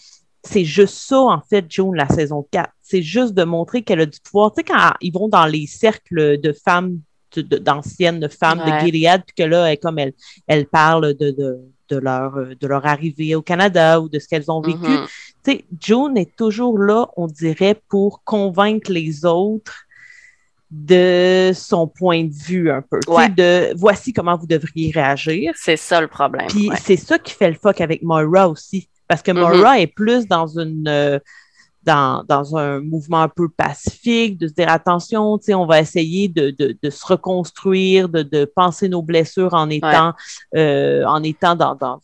[0.43, 2.69] c'est juste ça, en fait, June, la saison 4.
[2.81, 4.51] C'est juste de montrer qu'elle a du pouvoir.
[4.51, 6.99] Tu sais, quand ils vont dans les cercles de femmes,
[7.38, 10.13] d'anciennes femmes de Gilead, puis que là, elle, comme elle,
[10.45, 11.57] elle parle de, de,
[11.88, 14.79] de, leur, de leur arrivée au Canada ou de ce qu'elles ont vécu.
[14.79, 15.07] Mm-hmm.
[15.45, 19.85] Tu sais, June est toujours là, on dirait, pour convaincre les autres
[20.75, 22.99] de son point de vue un peu.
[23.35, 25.53] De voici comment vous devriez réagir.
[25.55, 26.47] C'est ça le problème.
[26.47, 28.89] Puis c'est ça qui fait le fuck avec Moira aussi.
[29.07, 29.57] Parce que mm-hmm.
[29.57, 31.19] Moira est plus dans une euh,
[31.83, 36.49] dans, dans, un mouvement un peu pacifique, de se dire attention, on va essayer de,
[36.49, 40.13] de, de se reconstruire, de, de, penser nos blessures en étant
[40.55, 42.01] euh, en étant dans, dans,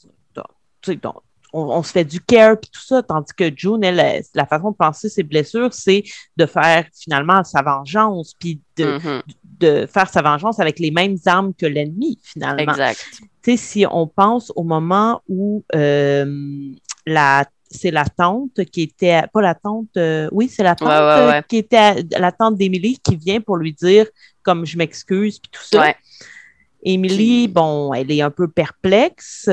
[1.02, 4.72] dans on, se fait du care puis tout ça, tandis que June, elle, la façon
[4.72, 6.04] de penser ses blessures, c'est
[6.38, 9.22] de faire finalement sa vengeance, puis de, mm-hmm.
[9.60, 12.72] de faire sa vengeance avec les mêmes armes que l'ennemi, finalement.
[12.72, 13.06] Exact.
[13.44, 16.72] Tu sais, si on pense au moment où euh,
[17.06, 21.58] la c'est la tante qui était pas la tante euh, oui c'est la tante qui
[21.58, 24.08] était la tante d'Émilie qui vient pour lui dire
[24.44, 25.94] comme je m'excuse puis tout ça
[26.84, 29.50] Émilie bon elle est un peu perplexe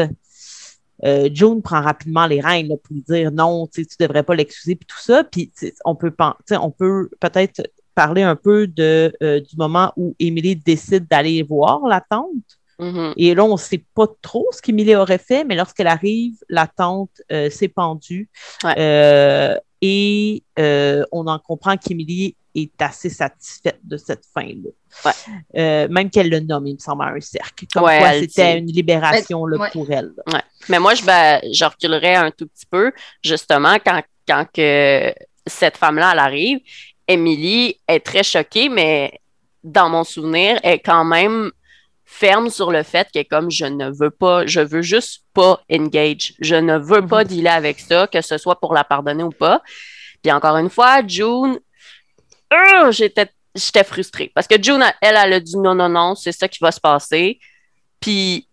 [1.05, 4.75] euh, June prend rapidement les rênes pour lui dire non, tu ne devrais pas l'excuser,
[4.75, 5.25] puis tout ça.
[5.25, 5.53] Puis
[5.85, 6.13] on peut,
[6.51, 7.63] on peut peut-être
[7.95, 12.31] parler un peu de, euh, du moment où Émilie décide d'aller voir la tante.
[12.79, 13.15] Mm-hmm.
[13.17, 16.69] Et là, on ne sait pas trop ce qu'Émilie aurait fait, mais lorsqu'elle arrive, la
[16.69, 18.29] tante euh, s'est pendue.
[19.81, 20.43] et
[21.13, 25.13] on en comprend qu'Émilie est assez satisfaite de cette fin-là.
[25.57, 27.67] Euh, même qu'elle le nomme, il me semble, un cercle.
[27.73, 30.13] Comme quoi c'était une libération là, pour elle.
[30.69, 32.93] Mais moi, je, ben, je reculerais un tout petit peu,
[33.23, 35.13] justement, quand, quand que
[35.47, 36.59] cette femme-là, elle arrive.
[37.07, 39.21] Émilie est très choquée, mais
[39.65, 41.51] dans mon souvenir, elle est quand même
[42.05, 46.35] ferme sur le fait que comme je ne veux pas, je veux juste pas engage.
[46.41, 47.29] Je ne veux pas mhm.
[47.29, 49.63] dealer avec ça, que ce soit pour la pardonner ou pas.
[50.23, 51.59] Puis encore une fois, June,
[52.53, 54.31] euh, j'étais j'étais frustrée.
[54.35, 56.81] Parce que June, elle, elle a dit non, non, non, c'est ça qui va se
[56.81, 57.39] passer.
[58.01, 58.47] Puis,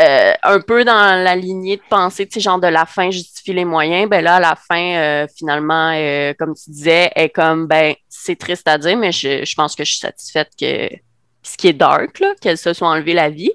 [0.00, 3.52] euh, un peu dans la lignée de pensée, tu sais, genre de la fin justifie
[3.52, 5.92] les moyens, ben là, à la fin, euh, finalement,
[6.36, 9.84] comme tu disais, est comme, ben, c'est triste à dire, mais je, je, pense que
[9.84, 10.88] je suis satisfaite que
[11.44, 13.52] ce qui est dark, là, qu'elle se soit enlevé la vie.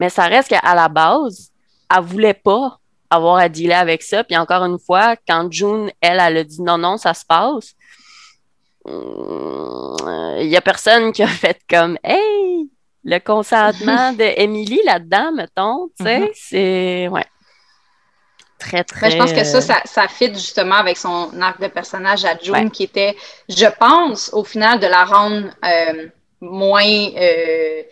[0.00, 1.50] Mais ça reste qu'à la base,
[1.94, 2.78] elle voulait pas
[3.10, 4.24] avoir à dealer avec ça.
[4.24, 7.74] Puis encore une fois, quand June, elle, elle a dit non, non, ça se passe,
[8.86, 12.70] il euh, y a personne qui a fait comme Hey,
[13.04, 16.28] le consentement de là-dedans, mettons, tu sais, mhm.
[16.34, 17.26] c'est ouais.
[18.58, 19.10] Très, très.
[19.10, 22.70] je pense que ça, ça, ça, fit justement avec son arc de personnage à June,
[22.70, 23.16] qui était,
[23.48, 26.06] je pense, au final, de la rendre euh,
[26.40, 27.08] moins.
[27.16, 27.82] Euh,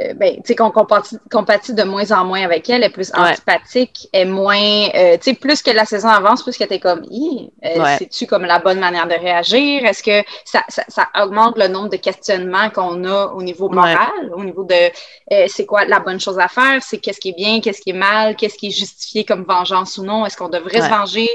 [0.00, 4.08] euh, ben, tu sais, qu'on compatit, de moins en moins avec elle, est plus antipathique,
[4.12, 7.96] est moins, euh, tu sais, plus que la saison avance, plus que t'es comme, euh,
[7.98, 9.84] c'est-tu comme la bonne manière de réagir?
[9.84, 14.32] Est-ce que ça, ça, ça, augmente le nombre de questionnements qu'on a au niveau moral,
[14.34, 16.80] au niveau de c'est quoi la bonne chose à faire?
[16.80, 19.98] C'est qu'est-ce qui est bien, qu'est-ce qui est mal, qu'est-ce qui est justifié comme vengeance
[19.98, 20.24] ou non?
[20.26, 21.28] Est-ce qu'on devrait se venger?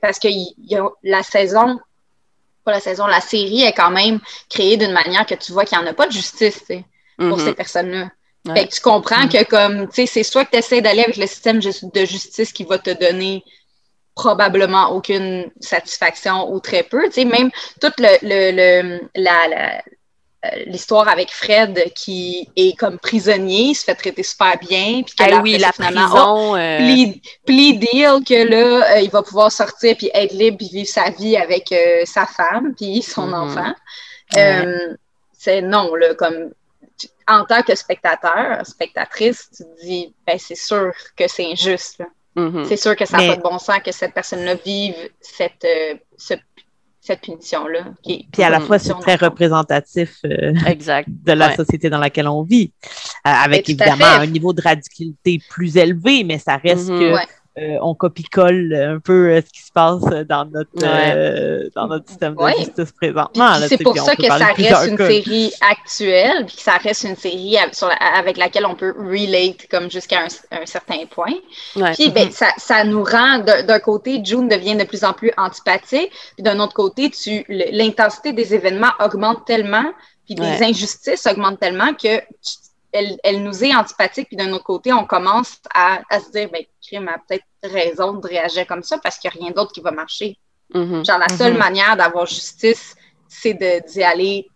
[0.00, 1.78] parce que y, y a la saison,
[2.64, 5.78] pas la saison, la série est quand même créée d'une manière que tu vois qu'il
[5.78, 6.64] n'y en a pas de justice,
[7.18, 7.54] pour ces mm-hmm.
[7.54, 8.10] personnes-là.
[8.54, 11.16] Fait que tu comprends que comme, tu sais, c'est soit que tu essaies d'aller avec
[11.16, 13.44] le système de justice qui va te donner
[14.14, 17.04] probablement aucune satisfaction ou très peu.
[17.04, 19.80] Tu sais, même toute le, le, la,
[20.44, 25.30] euh, l'histoire avec Fred qui est comme prisonnier, se fait traiter super bien, puis que
[25.30, 26.78] là, oui, la prison, oh, euh...
[27.46, 31.36] deal que là, euh, il va pouvoir sortir puis être libre puis vivre sa vie
[31.36, 33.34] avec euh, sa femme puis son mm-hmm.
[33.36, 33.74] enfant.
[35.38, 36.50] c'est non, là, comme
[37.28, 42.02] en tant que spectateur, spectatrice, tu te dis, ben, c'est sûr que c'est injuste.
[42.36, 42.64] Mm-hmm.
[42.64, 45.94] C'est sûr que ça n'a pas de bon sens que cette personne-là vive cette, euh,
[46.16, 47.86] cette punition-là.
[48.04, 51.08] Puis à la fois, c'est très représentatif euh, exact.
[51.24, 55.76] de la société dans laquelle on vit, euh, avec évidemment un niveau de radicalité plus
[55.76, 57.26] élevé, mais ça reste mm-hmm.
[57.26, 61.86] que euh, on copie-colle un peu euh, ce qui se passe dans notre, euh, dans
[61.86, 63.56] notre système de justice présentement.
[63.68, 67.58] C'est pour ça que ça reste une série actuelle, puis que ça reste une série
[68.16, 71.34] avec laquelle on peut relate comme jusqu'à un, certain point.
[71.74, 72.30] Puis ben, mm-hmm.
[72.30, 76.58] ça, ça, nous rend, d'un côté, June devient de plus en plus antipathique, puis d'un
[76.58, 77.10] autre côté,
[77.48, 79.92] l'intensité des événements augmente tellement,
[80.24, 82.61] puis les injustices augmentent tellement que tu
[82.92, 87.08] elle, nous est antipathique, puis d'un autre côté, on commence à, se dire, ben, Crime
[87.08, 89.90] a peut-être raison de réagir comme ça parce qu'il n'y a rien d'autre qui va
[89.90, 90.36] marcher.
[90.74, 91.06] Mm-hmm.
[91.06, 91.58] Genre, la seule mm-hmm.
[91.58, 92.94] manière d'avoir justice,
[93.28, 94.46] c'est d'y aller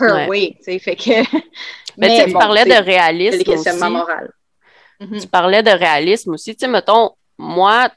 [0.00, 1.38] her way, tu sais, fait que...
[1.96, 3.68] Mais, tu parlais de réalisme aussi.
[3.68, 5.20] Mm-hmm.
[5.20, 7.88] Tu parlais de réalisme aussi, tu sais, mettons, moi,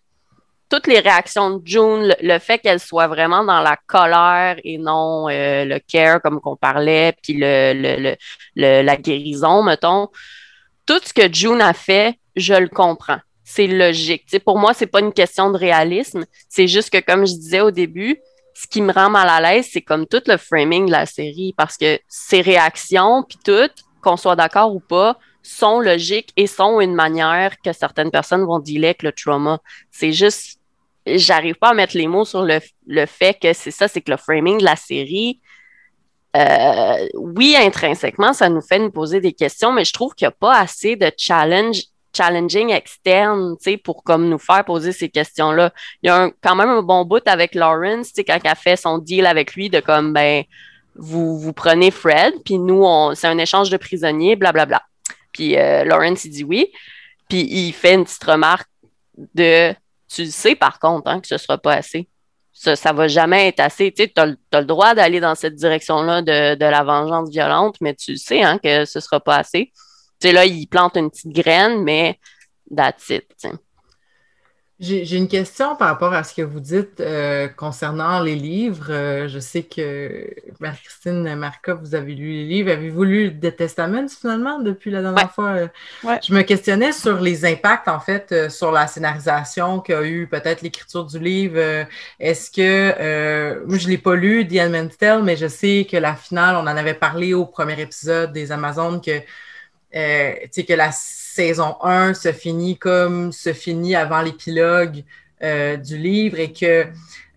[0.69, 5.29] toutes les réactions de June, le, fait qu'elle soit vraiment dans la colère et non
[5.29, 8.15] euh, le care comme qu'on parlait, puis le,
[8.55, 10.09] la guérison, mettons,
[10.85, 13.19] tout ce que June a fait, je le comprends.
[13.43, 14.25] C'est logique.
[14.43, 16.25] pour moi, c'est pas une question de réalisme.
[16.49, 18.17] C'est juste que, comme je disais au début,
[18.53, 21.53] ce qui me rend mal à l'aise, c'est comme tout le framing de la série,
[21.55, 23.69] parce que ses réactions, puis tout,
[24.01, 28.59] qu'on soit d'accord ou pas, sont logiques et sont une manière que certaines personnes vont
[28.59, 29.59] dealer avec le trauma.
[29.91, 30.56] C'est juste
[31.15, 34.11] j'arrive pas à mettre les mots sur le, le fait que c'est ça, c'est que
[34.11, 35.39] le framing de la série,
[36.35, 40.33] euh, oui, intrinsèquement, ça nous fait nous poser des questions, mais je trouve qu'il n'y
[40.33, 41.83] a pas assez de challenge,
[42.15, 45.71] challenging externe, tu sais, pour comme nous faire poser ces questions-là.
[46.03, 48.55] Il y a quand même un bon bout avec Lawrence, tu sais, quand elle a
[48.55, 50.43] fait son deal avec lui de comme, ben,
[50.95, 54.81] vous, vous prenez Fred, puis nous, c'est un échange de prisonniers, blablabla.
[55.31, 56.71] Puis euh, Lawrence, il dit oui.
[57.29, 58.69] Puis il fait une petite remarque
[59.35, 59.73] de
[60.07, 62.09] tu sais par contre hein, que ce ne sera pas assez.
[62.53, 63.93] Ça ne va jamais être assez.
[63.93, 68.41] Tu as, le droit d'aller dans cette direction-là de, la vengeance violente, mais tu sais
[68.41, 69.71] hein, que ce ne sera pas assez.
[70.19, 72.19] Tu sais, là, il plante une petite graine, mais
[72.75, 73.47] that's it.
[74.79, 78.91] J'ai une question par rapport à ce que vous dites euh, concernant les livres.
[78.91, 82.69] Euh, je sais que Marie-Christine Marca, vous avez lu les livres.
[82.69, 85.49] Avez-vous lu The Testament finalement depuis la dernière fois?
[85.49, 85.67] Euh,
[86.21, 91.05] je me questionnais sur les impacts en fait sur la scénarisation qu'a eu peut-être l'écriture
[91.05, 91.87] du livre.
[92.19, 95.97] Est-ce que moi je ne l'ai pas lu, The Man's Tale, mais je sais que
[95.97, 99.21] la finale, on en avait parlé au premier épisode des Amazones que,
[99.91, 100.91] que la
[101.37, 105.03] saison 1 se finit comme se finit avant l'épilogue
[105.43, 106.87] euh, du livre et que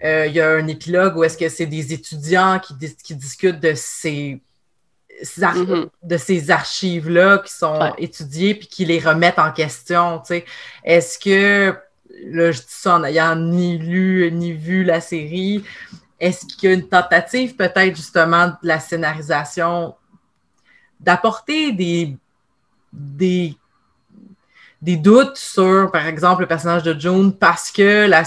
[0.02, 3.60] euh, il y a un épilogue où est-ce que c'est des étudiants qui, qui, discutent
[3.60, 4.40] de ces,
[5.22, 5.88] mm-hmm.
[6.02, 10.22] de ces archives-là qui sont étudiées puis qui les remettent en question.
[10.82, 11.76] Est-ce que,
[12.24, 15.62] là, je dis ça en n'ayant ni lu ni vu la série,
[16.18, 19.94] est-ce qu'il y a une tentative peut-être justement de la scénarisation
[20.98, 22.16] d'apporter des,
[22.94, 23.56] des
[24.82, 28.22] des doutes sur, par exemple, le personnage de June parce que la.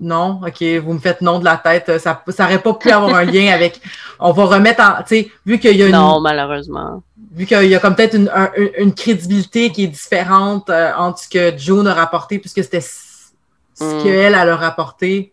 [0.00, 1.98] Non, OK, vous me faites non de la tête.
[1.98, 3.80] Ça n'aurait pas pu avoir un lien avec.
[4.18, 5.02] On va remettre en.
[5.02, 5.92] Tu sais, vu qu'il y a une.
[5.92, 7.02] Non, malheureusement.
[7.34, 8.30] Vu qu'il y a comme peut-être une,
[8.76, 13.84] une, crédibilité qui est différente euh, entre ce que June a rapporté, puisque c'était ce
[13.84, 14.02] mm.
[14.02, 15.32] qu'elle, elle a rapporté.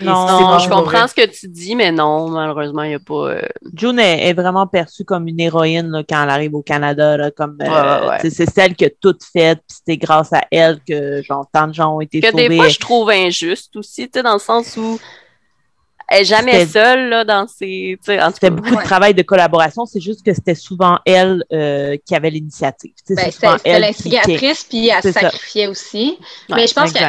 [0.00, 3.30] Non, je comprends ce que tu dis, mais non, malheureusement, il n'y a pas.
[3.30, 3.42] Euh,
[3.74, 8.50] June est, vraiment perçue comme une héroïne quand elle arrive au Canada, comme euh, c'est
[8.50, 11.96] celle qui a tout fait, puis c'est grâce à elle que genre, tant de gens
[11.96, 14.98] ont été que des fois, je trouve injuste aussi, dans le sens où
[16.08, 17.98] Elle n'est jamais seule là, dans ses.
[18.00, 19.86] C'était beaucoup de travail de collaboration.
[19.86, 22.92] C'est juste que c'était souvent elle euh, qui avait l'initiative.
[23.10, 26.18] Ben, c'était l'instigatrice, puis elle se sacrifiait aussi.
[26.48, 27.00] Mais je pense que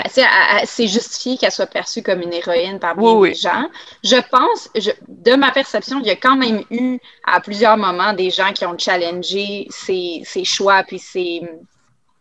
[0.65, 3.69] c'est justifié qu'elle soit perçue comme une héroïne par bien des gens.
[4.03, 4.69] Je pense,
[5.07, 8.65] de ma perception, il y a quand même eu à plusieurs moments des gens qui
[8.65, 11.41] ont challengé ses, choix, puis ses.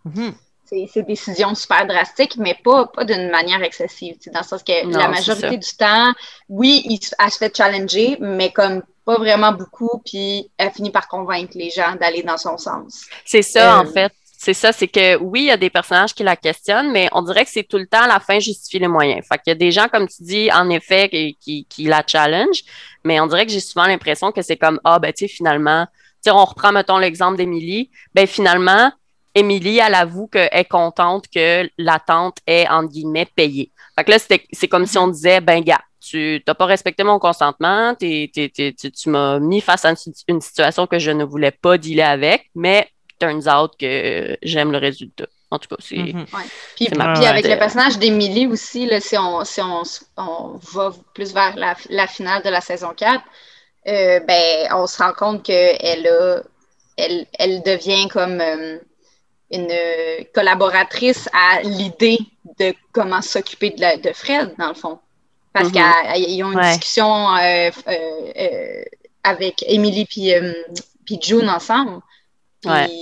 [0.06, 0.32] Mm-hmm
[0.68, 4.16] ces, décisions super drastiques, mais pas, pas d'une manière excessive.
[4.32, 6.12] Dans le sens que la majorité du temps,
[6.48, 11.08] oui, il, elle se fait challenger, mais comme pas vraiment beaucoup, puis elle finit par
[11.08, 13.06] convaincre les gens d'aller dans son sens.
[13.24, 14.12] C'est ça, en euh, fait.
[14.38, 17.22] C'est ça, c'est que oui, il y a des personnages qui la questionnent, mais on
[17.22, 19.24] dirait que c'est tout le temps la fin justifie les moyens.
[19.26, 22.62] Fait qu'il y a des gens, comme tu dis, en effet, qui, qui, la challenge,
[23.02, 25.86] mais on dirait que j'ai souvent l'impression que c'est comme, ah, ben, tu sais, finalement,
[26.22, 28.92] tu on reprend, mettons, l'exemple d'Émilie, ben, finalement,
[29.36, 33.70] Émilie, elle avoue qu'elle est contente que l'attente est, entre guillemets, payée.
[33.94, 37.18] Fait que là, c'est comme si on disait, ben, gars, tu n'as pas respecté mon
[37.18, 38.30] consentement, tu,
[39.06, 39.92] m'as mis face à
[40.28, 42.88] une, situation que je ne voulais pas dealer avec, mais
[43.20, 45.26] turns out que j'aime le résultat.
[45.50, 45.96] En tout cas, c'est.
[45.96, 46.26] Mm-hmm.
[46.76, 46.88] Puis,
[47.26, 52.42] avec le personnage d'Émilie aussi, là, si, on, si on, va plus vers la, finale
[52.42, 53.22] de la saison 4,
[53.86, 56.40] euh, ben, on se rend compte qu'elle a
[56.96, 58.78] elle, elle devient comme euh,
[59.50, 59.72] une
[60.34, 62.18] collaboratrice à l'idée
[62.58, 64.98] de comment s'occuper de, de, Fred, dans le fond.
[65.52, 66.14] Parce mm-hmm.
[66.14, 68.82] qu'ils ont une discussion euh, euh, euh,
[69.22, 72.00] avec Emily puis June ensemble.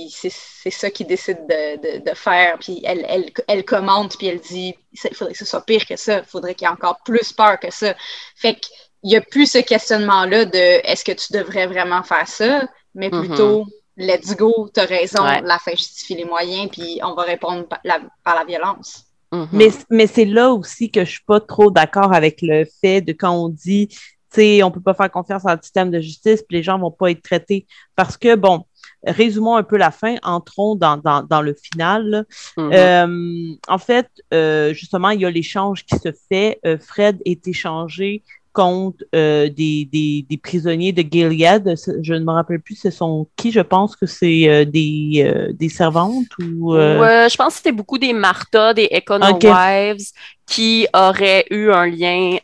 [0.09, 2.57] c'est ça qu'ils décident de, de, faire.
[2.59, 5.95] Puis elle, elle, elle, commente, puis elle dit il faudrait que ce soit pire que
[5.95, 7.93] ça, il faudrait qu'il y ait encore plus peur que ça.
[8.35, 8.71] Fait qu'il
[9.03, 13.27] n'y a plus ce questionnement-là de est-ce que tu devrais vraiment faire ça, mais mm-hmm.
[13.27, 13.65] plutôt
[13.97, 18.45] let's go, t'as raison, la fin justifie les moyens, puis on va répondre par la,
[18.45, 19.05] violence.
[19.31, 19.47] Mm-hmm.
[19.51, 23.13] Mais, mais c'est là aussi que je suis pas trop d'accord avec le fait de
[23.13, 23.97] quand on dit, tu
[24.29, 27.11] sais, on peut pas faire confiance en système de justice, puis les gens vont pas
[27.11, 27.65] être traités.
[27.95, 28.65] Parce que, bon,
[29.05, 32.25] résumons un peu la fin, entrons dans, dans, le final.
[32.57, 32.73] Mm-hmm.
[32.73, 36.59] Euh, en fait, euh, justement, il y a l'échange qui se fait.
[36.65, 38.23] Euh, Fred est échangé
[38.55, 41.75] contre euh, des, des, prisonniers de Gilead.
[42.01, 43.51] Je ne me rappelle plus ce sont qui.
[43.51, 46.73] Je pense que c'est euh, des, euh, des servantes ou.
[46.73, 50.11] je pense que c'était beaucoup des Martha, des Econo Wives
[50.47, 52.37] qui auraient eu un lien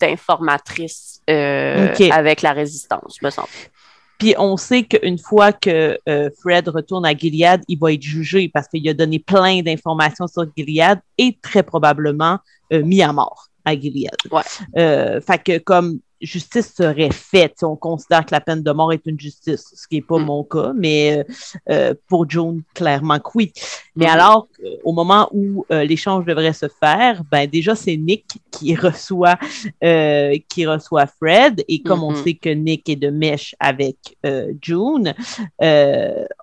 [0.00, 3.48] d'informatrice avec la résistance, me semble.
[4.18, 5.98] Puis on sait qu'une fois que
[6.40, 10.44] Fred retourne à Gilead, il va être jugé parce qu'il a donné plein d'informations sur
[10.56, 12.38] Gilead et très probablement
[12.70, 13.47] mis à mort
[14.76, 19.06] Euh, fait que comme justice serait faite, on considère que la peine de mort est
[19.06, 20.24] une justice, ce qui n'est pas mm.
[20.24, 21.24] mon cas, mais euh,
[21.70, 23.52] euh, pour Joan, clairement que oui.
[23.96, 24.08] Mais mm-hmm.
[24.10, 24.48] alors,
[24.84, 29.38] au moment où l'échange devrait se faire, ben déjà c'est Nick qui reçoit
[29.80, 32.24] qui reçoit Fred, et comme on mm-hmm.
[32.24, 33.96] sait que Nick est de mèche avec
[34.60, 35.14] June,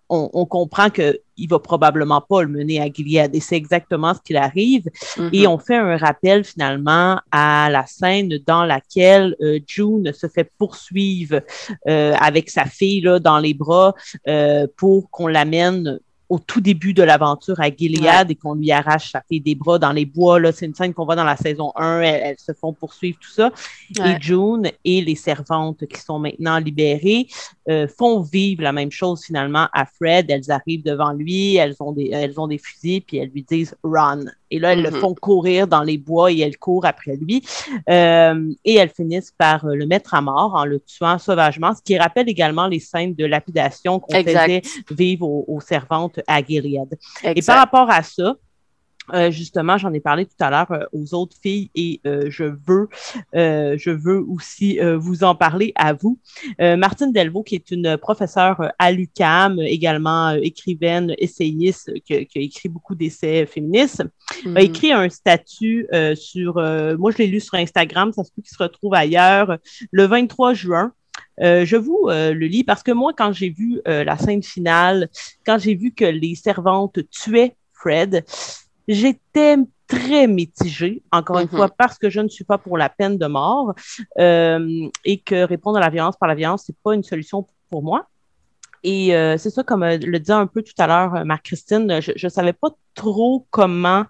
[0.09, 3.35] on, comprend que il va probablement pas le mener à Gilead.
[3.35, 4.85] Et c'est exactement ce qu'il arrive.
[5.17, 5.47] Et mm-hmm.
[5.47, 11.41] on fait un rappel finalement à la scène dans laquelle euh, June se fait poursuivre
[11.87, 13.93] euh, avec sa fille là, dans les bras
[14.27, 15.99] euh, pour qu'on l'amène
[16.29, 19.77] au tout début de l'aventure à Gilead et qu'on lui arrache sa fille des bras
[19.77, 20.39] dans les bois.
[20.39, 22.01] Là, c'est une scène qu'on voit dans la saison 1.
[22.01, 23.51] Elles, se font poursuivre, tout ça.
[24.03, 27.27] Et June et les servantes qui sont maintenant libérées
[27.69, 30.29] euh, font vivre la même chose finalement à Fred.
[30.29, 33.75] Elles arrivent devant lui, elles ont des, elles ont des fusils, puis elles lui disent
[33.83, 34.25] run.
[34.51, 34.99] Et là, elles le mm-hmm.
[34.99, 37.43] font courir dans les bois et elles courent après lui.
[37.89, 41.81] Euh, et elles finissent par euh, le mettre à mort en le tuant sauvagement, ce
[41.81, 46.97] qui rappelle également les scènes de lapidation qu'on faisait vivre aux, servantes à Gilead.
[47.23, 48.35] Et par rapport à ça,
[49.13, 52.43] euh, justement, j'en ai parlé tout à l'heure euh, aux autres filles et euh, je
[52.43, 52.89] veux,
[53.33, 56.19] je veux aussi vous en parler à vous.
[56.59, 62.95] Martine Delvaux, qui est une professeure à l'UCAM, également écrivaine, essayiste, qui, a écrit beaucoup
[62.95, 64.61] d'essais féministes, a mm-hmm.
[64.61, 68.61] écrit un statut sur, moi je l'ai lu sur Instagram, ça se peut qu'il se
[68.61, 69.57] retrouve ailleurs,
[69.91, 70.93] le 23 juin.
[71.39, 75.09] je vous le lis parce que moi, quand j'ai vu la scène finale,
[75.45, 78.23] quand j'ai vu que les servantes tuaient Fred,
[78.87, 79.57] J'étais
[79.87, 81.55] très mitigée, encore une mm-hmm.
[81.55, 83.73] fois, parce que je ne suis pas pour la peine de mort
[84.19, 87.83] euh, et que répondre à la violence par la violence, c'est pas une solution pour
[87.83, 88.07] moi.
[88.85, 92.25] Et euh, c'est ça, comme euh, le disait un peu tout à l'heure Marc-Christine, je
[92.25, 94.05] ne savais pas trop comment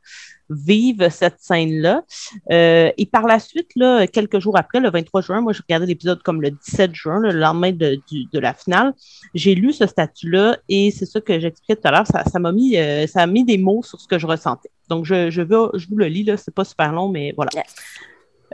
[0.50, 2.04] vivre cette scène-là.
[2.52, 5.86] Euh, et par la suite, là, quelques jours après, le 23 juin, moi, je regardais
[5.86, 8.94] l'épisode comme le 17 juin, le lendemain de, de la finale.
[9.34, 12.06] J'ai lu ce statut-là et c'est ça que j'expliquais tout à l'heure.
[12.06, 12.76] Ça, m'a mis,
[13.08, 14.70] ça a mis des mots sur ce que je ressentais.
[14.90, 17.50] Donc, je, je, veux, je vous le lis, là, c'est pas super long, mais voilà.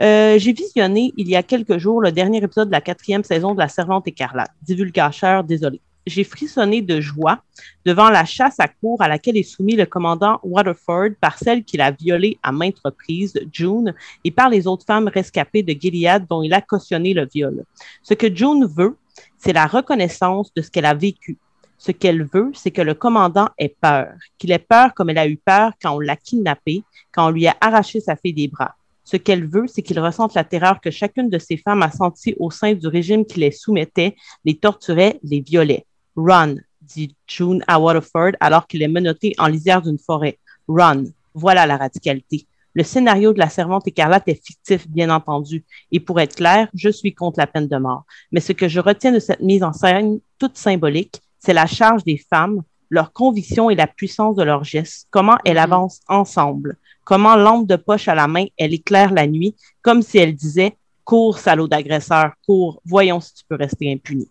[0.00, 3.54] Euh, j'ai visionné il y a quelques jours le dernier épisode de la quatrième saison
[3.54, 4.50] de La Servante écarlate.
[4.62, 5.80] Divulgateur, désolé.
[6.06, 7.42] J'ai frissonné de joie
[7.84, 11.80] devant la chasse à cour à laquelle est soumis le commandant Waterford par celle qu'il
[11.80, 13.94] a violée à maintes reprises, June,
[14.24, 17.64] et par les autres femmes rescapées de Gilead dont il a cautionné le viol.
[18.02, 18.96] Ce que June veut,
[19.38, 21.38] c'est la reconnaissance de ce qu'elle a vécu.
[21.78, 25.28] Ce qu'elle veut, c'est que le commandant ait peur, qu'il ait peur comme elle a
[25.28, 26.82] eu peur quand on l'a kidnappée,
[27.12, 28.74] quand on lui a arraché sa fille des bras.
[29.04, 32.34] Ce qu'elle veut, c'est qu'il ressente la terreur que chacune de ces femmes a sentie
[32.38, 35.84] au sein du régime qui les soumettait, les torturait, les violait.
[36.16, 40.38] Run, dit June à Waterford alors qu'il est menotté en lisière d'une forêt.
[40.68, 41.04] Run.
[41.34, 42.46] Voilà la radicalité.
[42.74, 45.64] Le scénario de la servante écarlate est fictif, bien entendu.
[45.90, 48.04] Et pour être clair, je suis contre la peine de mort.
[48.30, 52.04] Mais ce que je retiens de cette mise en scène, toute symbolique, c'est la charge
[52.04, 55.62] des femmes, leur conviction et la puissance de leurs gestes, comment elles mm-hmm.
[55.62, 60.18] avancent ensemble, comment lampe de poche à la main, elle éclaire la nuit, comme si
[60.18, 64.30] elle disait Cours, salaud d'agresseur, cours, voyons si tu peux rester impuni.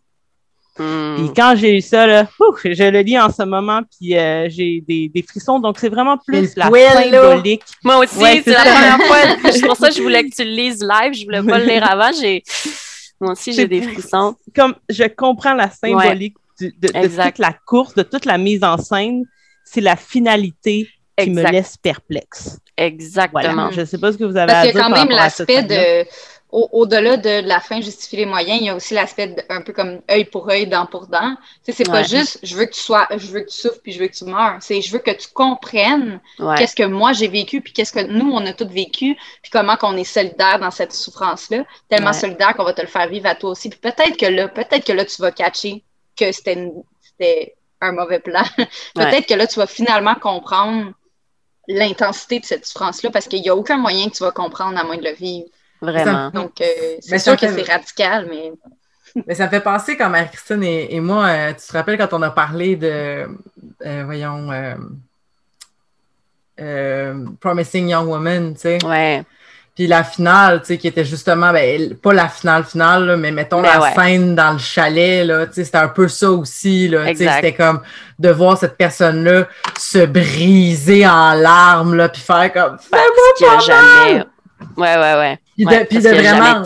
[0.80, 1.16] Hmm.
[1.18, 2.28] Puis quand j'ai eu ça, là,
[2.64, 5.60] je le lis en ce moment, puis euh, j'ai des, frissons.
[5.60, 7.64] Donc, c'est vraiment plus la symbolique.
[7.84, 9.18] Moi aussi, c'est la première fois.
[9.52, 11.14] C'est pour ça que je voulais que tu le lises live.
[11.14, 12.12] Je voulais pas le lire avant.
[13.20, 14.36] Moi aussi, j'ai des frissons.
[14.56, 19.26] Comme je comprends la symbolique de, toute la course, de toute la mise en scène,
[19.66, 22.58] c'est la finalité qui me laisse perplexe.
[22.78, 23.72] Exactement.
[23.72, 24.74] Je ne sais pas ce que vous avez Parce à dire.
[24.74, 26.10] Parce qu'il y a quand même l'aspect de.
[26.52, 30.02] Au-delà de la fin justifier les moyens, il y a aussi l'aspect un peu comme
[30.12, 31.38] œil pour œil, dent pour dent.
[31.64, 33.80] Tu sais, c'est pas juste je veux que tu sois, je veux que tu souffres
[33.82, 34.58] puis je veux que tu meurs.
[34.60, 36.20] C'est je veux que tu comprennes
[36.58, 39.78] qu'est-ce que moi j'ai vécu puis qu'est-ce que nous on a tous vécu puis comment
[39.78, 41.64] qu'on est solidaire dans cette souffrance-là.
[41.88, 43.70] Tellement solidaire qu'on va te le faire vivre à toi aussi.
[43.70, 45.86] Puis peut-être que là, peut-être que là tu vas catcher
[46.18, 48.44] que c'était un mauvais plan.
[48.96, 50.92] peut-être que là tu vas finalement comprendre
[51.70, 54.84] l'intensité de cette souffrance-là parce qu'il n'y a aucun moyen que tu vas comprendre à
[54.84, 55.48] moins de le vivre.
[55.82, 56.30] Vraiment.
[56.30, 56.66] Donc, euh,
[57.00, 58.52] c'est sûr que c'est radical, mais.
[59.28, 62.22] Mais ça me fait penser quand Marie-Christine et, moi, euh, tu te rappelles quand on
[62.22, 63.28] a parlé de,
[63.86, 64.50] euh, voyons,
[67.42, 68.78] Promising Young Woman, tu sais?
[68.86, 69.24] Ouais.
[69.76, 73.62] Puis la finale, tu sais, qui était justement, ben, pas la finale finale, mais mettons
[73.62, 77.08] ben la scène dans le chalet, là, tu sais, c'était un peu ça aussi, là,
[77.08, 77.82] tu sais, c'était comme
[78.18, 84.24] de voir cette personne-là se briser en larmes, là, puis faire comme, fais-moi pas jamais...
[84.78, 85.40] Ouais, ouais, ouais.
[85.66, 86.64] Puis de, puis de vraiment...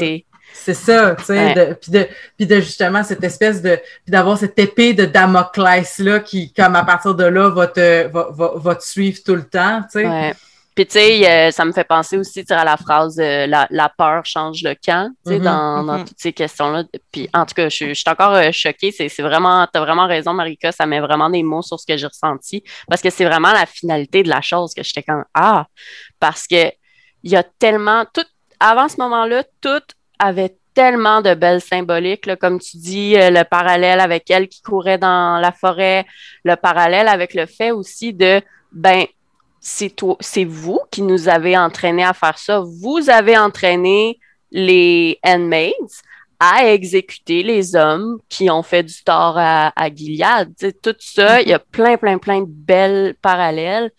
[0.58, 4.58] C'est ça, tu sais, puis de, puis de justement cette espèce de, puis d'avoir cette
[4.58, 8.76] épée de Damoclès là qui, comme à partir de là, va te, va, va, va
[8.76, 10.08] te suivre tout le temps, tu sais.
[10.08, 10.34] Ouais.
[10.76, 14.26] Puis, tu sais, ça me fait penser aussi à la phrase euh, la, la, peur
[14.26, 16.08] change le camp, tu sais, mm-hmm, dans, dans, mm-hmm.
[16.08, 16.84] toutes ces questions-là.
[17.14, 18.92] Puis, en tout cas, je, je suis encore euh, choquée.
[18.92, 20.74] C'est vraiment, tu as vraiment raison, Marika.
[20.74, 22.62] Ça met vraiment des mots sur ce que j'ai ressenti.
[22.90, 25.66] Parce que c'est vraiment la finalité de la chose que j'étais comme Ah!
[26.20, 26.70] Parce que
[27.24, 28.06] il y a tellement.
[28.14, 28.26] Tout,
[28.60, 29.84] avant ce moment-là, tout
[30.20, 34.98] avait tellement de belles symboliques, comme tu dis, euh, le parallèle avec elle qui courait
[34.98, 36.06] dans la forêt,
[36.44, 38.42] le parallèle avec le fait aussi de,
[38.72, 39.06] ben,
[39.60, 42.60] c'est vous qui nous avez entraînés à faire ça.
[42.60, 44.20] Vous avez entraîné
[44.52, 45.74] les handmaids
[46.40, 50.54] à exécuter les hommes qui ont fait du tort à, à Gilead.
[50.84, 53.92] tout ça, il y a plein, plein, plein de belles parallèles.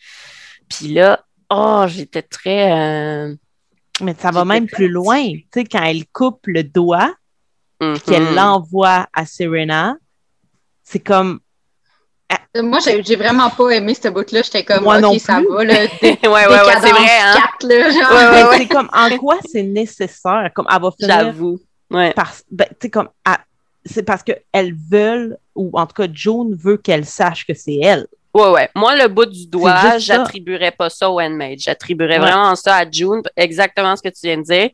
[0.68, 2.72] Puis là, oh, j'étais très...
[2.72, 3.34] Euh,
[4.02, 5.22] Mais ça va même plus loin.
[5.22, 7.14] Tu sais, quand elle coupe le doigt,
[7.78, 8.34] qu'elle mm-hmm.
[8.34, 9.96] l'envoie à Serena,
[10.82, 11.40] c'est comme
[12.56, 14.42] euh, moi, j'ai vraiment pas aimé ce bout-là.
[14.42, 15.74] J'étais comme, Moi OK, ça va, là.
[16.02, 17.36] ouais, ouais, ouais, c'est vrai, hein?
[17.62, 18.52] là, genre.
[18.56, 20.50] c'est comme, en quoi c'est nécessaire?
[20.54, 21.16] Comme, elle va finir...
[21.16, 21.58] J'avoue.
[21.90, 22.12] Ouais.
[22.14, 23.08] Parce, ben, tu sais, comme,
[23.84, 28.06] c'est parce qu'elles veulent, ou en tout cas, June veut qu'elle sache que c'est elle.
[28.36, 28.68] Ouais, ouais.
[28.74, 31.58] Moi, le bout du doigt, j'attribuerais pas ça au handmaid.
[31.58, 34.70] J'attribuerais vraiment ça à June, exactement ce que tu viens de dire.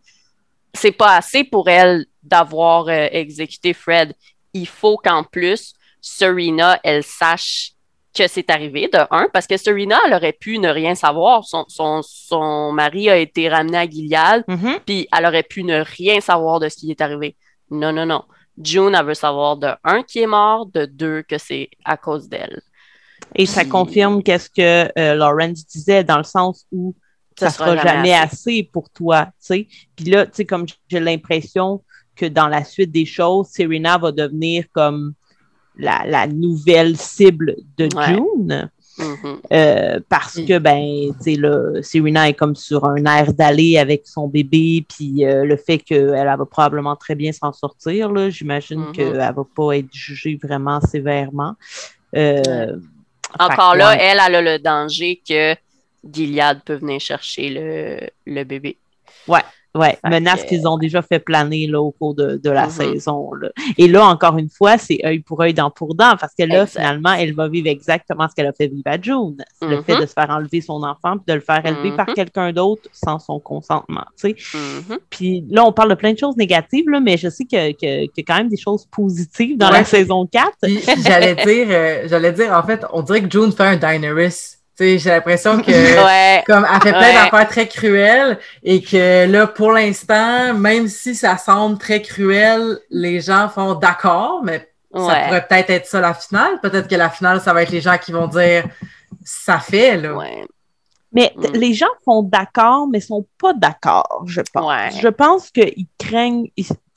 [0.74, 4.14] C'est pas assez pour elle d'avoir euh, exécuté Fred.
[4.52, 7.72] Il faut qu'en plus, Serena, elle sache
[8.16, 11.44] que c'est arrivé, de un, parce que Serena, elle aurait pu ne rien savoir.
[11.44, 14.80] Son, son, son mari a été ramené à Gilead, mm-hmm.
[14.84, 17.36] puis elle aurait pu ne rien savoir de ce qui est arrivé.
[17.70, 18.24] Non, non, non.
[18.60, 22.28] June, elle veut savoir de un qui est mort, de deux que c'est à cause
[22.28, 22.60] d'elle.
[23.34, 26.94] Et ça confirme qu'est-ce que euh, Lawrence disait, dans le sens où
[27.38, 28.68] ça, ne sera, jamais, assez.
[28.72, 29.68] pour toi, tu sais.
[29.96, 31.82] Puis là, tu sais, comme j'ai l'impression
[32.14, 35.14] que dans la suite des choses, Serena va devenir comme
[35.76, 38.70] la, nouvelle cible de June.
[38.98, 39.38] Mm-hmm.
[39.52, 40.44] Euh, parce mm.
[40.44, 45.24] que ben tu sais Serena est comme sur un air d'aller avec son bébé puis
[45.24, 48.92] euh, le fait qu'elle va probablement très bien s'en sortir là j'imagine mm-hmm.
[48.92, 51.54] qu'elle va pas être jugée vraiment sévèrement
[52.14, 52.76] euh,
[53.38, 55.54] encore là elle, elle a le danger que
[56.04, 58.78] Gilead peut venir chercher le, le bébé.
[59.28, 59.42] Ouais
[59.74, 62.92] Ouais, menace qu'ils ont déjà fait planer là, au cours de, de la mm-hmm.
[62.92, 63.32] saison.
[63.32, 63.48] Là.
[63.78, 66.66] Et là, encore une fois, c'est œil pour œil, dent pour dent, parce que là,
[66.66, 69.36] finalement, elle va vivre exactement ce qu'elle a fait vivre à June.
[69.58, 70.00] C'est le fait mm-hmm.
[70.02, 72.14] de se faire enlever son enfant, puis de le faire élever par mm-hmm.
[72.14, 74.04] quelqu'un d'autre sans son consentement.
[74.22, 74.98] Tu sais.
[75.08, 77.86] Puis là, on parle de plein de choses négatives, là, mais je sais qu'il y,
[77.86, 80.50] a quand même des choses positives dans la saison 4.
[81.02, 85.10] j'allais dire, euh, j'allais dire, en fait, on dirait que June fait un Daenerys j'ai
[85.10, 90.88] l'impression que comme elle fait plein d'affaires très cruelles et que là, pour l'instant, même
[90.88, 96.00] si ça semble très cruel, les gens font d'accord, mais ça pourrait peut-être être ça
[96.00, 96.60] la finale.
[96.60, 98.64] Peut-être que la finale, ça va être les gens qui vont dire
[99.24, 100.16] ça fait, là.
[101.12, 101.46] Mais mm.
[101.54, 104.98] les gens font d'accord, mais sont pas d'accord, je pense.
[105.00, 106.48] Je pense qu'ils craignent,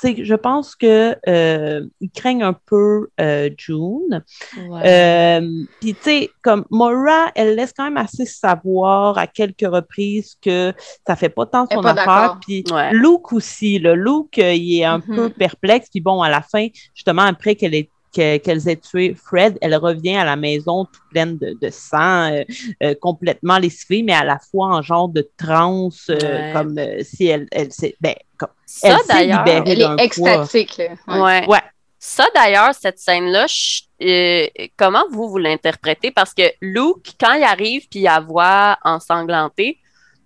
[0.04, 4.24] je pense que euh, ils craignent un peu euh, June.
[4.58, 5.42] Euh,
[5.80, 10.74] puis tu sais, comme Maura, elle laisse quand même assez savoir à quelques reprises que
[11.08, 12.40] ça fait pas tant son affaire.
[12.42, 15.16] Puis Luke aussi, le Luke, il est un mm-hmm.
[15.16, 15.90] peu perplexe.
[15.90, 20.16] Puis bon, à la fin, justement après qu'elle ait qu'elles aient tué Fred, elle revient
[20.16, 22.44] à la maison toute pleine de, sang, euh,
[22.82, 27.48] euh, complètement lessivée, mais à la fois en genre de transe, euh, comme si elle,
[27.52, 28.16] elle s'est ben,
[28.66, 30.82] Ça, d'ailleurs, elle est extatique.
[31.08, 31.46] Ouais.
[31.48, 31.62] ouais.
[32.00, 33.48] Ça, d'ailleurs, cette scène-là,
[34.78, 36.12] comment vous, vous l'interprétez?
[36.12, 39.80] Parce que Luke, quand il arrive puis il a voix ensanglantée,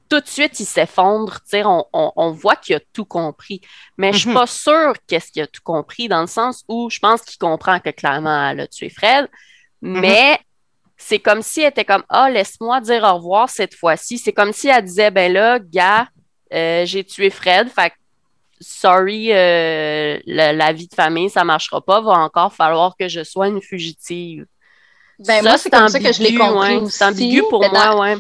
[0.10, 1.39] tout de suite, il s'effondre.
[1.53, 3.62] On, on, on, voit qu'il a tout compris.
[3.97, 4.36] Mais je suis mhm.
[4.36, 7.80] pas sûre qu'est-ce qu'il a tout compris, dans le sens où je pense qu'il comprend
[7.80, 9.28] que clairement, elle a tué Fred.
[9.82, 9.99] Mhm.
[9.99, 10.39] Mais
[10.97, 14.18] c'est comme si elle était comme Ah, laisse-moi dire au revoir cette fois-ci.
[14.18, 16.07] C'est comme si elle disait Ben là, gars,
[16.53, 17.70] euh, j'ai tué Fred.
[17.70, 17.93] Fait
[18.62, 22.01] sorry, euh, la, vie de famille, ça marchera pas.
[22.01, 24.45] Va encore falloir que je sois une fugitive.
[25.20, 26.89] Ben, moi, c'est comme ça que je l'ai compris.
[26.89, 28.16] c'est ambigu pour moi, ouais.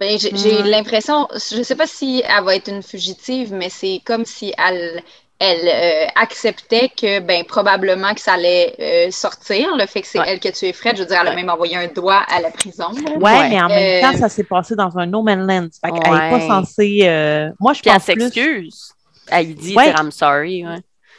[0.00, 4.00] Ben, j'ai l'impression, je ne sais pas si elle va être une fugitive, mais c'est
[4.02, 5.02] comme si elle,
[5.38, 10.18] elle euh, acceptait que ben probablement que ça allait euh, sortir, le fait que c'est
[10.26, 10.96] elle qui a tué Fred.
[10.96, 12.92] Je veux dire, elle a même envoyé un doigt à la prison.
[13.20, 15.68] Ouais, mais en même temps, euh, ça s'est passé dans un no man's land.
[15.84, 17.52] Fait qu'elle n'est pas censée.
[17.60, 18.08] Moi, je pense.
[18.08, 18.94] Elle s'excuse.
[19.30, 20.64] Elle dit I'm sorry.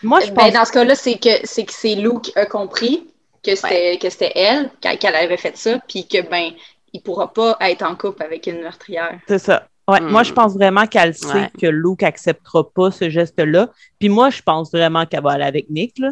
[0.02, 0.54] Moi, je ben, pense.
[0.54, 3.06] Dans ce cas-là, c'est que c'est que c'est Lou qui a compris
[3.44, 6.52] que c'était que c'était elle qu'elle avait fait ça, puis que ben
[6.94, 9.20] il pourra pas être en couple avec une meurtrière.
[9.28, 9.68] C'est ça.
[9.88, 10.36] Ouais, Moi, je hmm.
[10.36, 13.70] pense vraiment qu'elle sait que Luke acceptera pas ce geste-là.
[14.00, 15.98] Puis moi, je pense vraiment qu'elle va aller avec Nick.
[15.98, 16.12] Là.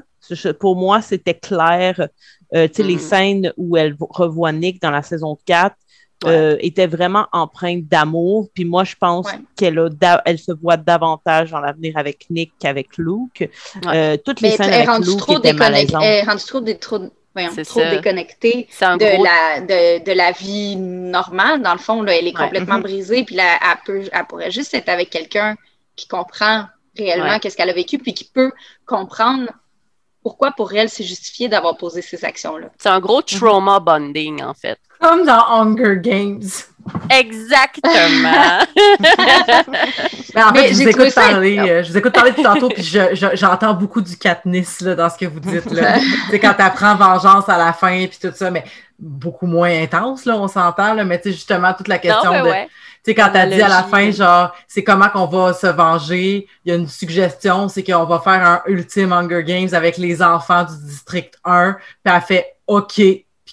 [0.60, 2.08] Pour moi, c'était clair.
[2.56, 3.00] Euh, tu sais, les hmm.
[3.00, 5.76] scènes où elle revoit Nick dans la saison 4
[6.26, 8.50] euh, étaient vraiment empreintes d'amour.
[8.54, 9.80] Puis moi, je pense qu'elle
[10.26, 13.50] elle se voit davantage dans l'avenir avec Nick qu'avec Luke.
[13.86, 16.04] Euh, toutes les scènes avec Luke étaient malaisantes.
[16.04, 17.00] Elle rend trop, trop
[17.48, 21.62] trop déconnectée de, la, de, de, la vie normale.
[21.62, 22.82] Dans le fond, là, elle est complètement mm-hmm.
[22.82, 25.56] brisée, puis là, elle, peut, elle pourrait juste être avec quelqu'un
[25.96, 26.66] qui comprend
[26.98, 28.52] réellement qu'est-ce qu'elle a vécu, puis qui peut
[28.86, 29.50] comprendre
[30.30, 32.68] pourquoi pour elle c'est justifié d'avoir posé ces actions-là?
[32.78, 34.78] C'est un gros trauma bonding, en fait.
[35.02, 36.44] Comme dans Hunger Games.
[37.10, 38.60] Exactement.
[40.36, 42.84] Mais en fait, je vous écoute parler, euh, je vous écoute parler tout tantôt, puis
[43.34, 45.72] j'entends beaucoup du Katniss là, dans ce que vous dites.
[45.72, 45.96] Là.
[46.30, 48.64] c'est quand tu apprends vengeance à la fin, puis tout ça, mais
[49.00, 52.52] beaucoup moins intense, là, on s'entend, là, mais tu sais, justement, toute la question de...
[53.04, 56.70] sais, quand t'as dit à la fin, genre, c'est comment qu'on va se venger, il
[56.70, 60.64] y a une suggestion, c'est qu'on va faire un ultime Hunger Games avec les enfants
[60.64, 61.74] du district 1,
[62.04, 63.02] puis elle fait OK,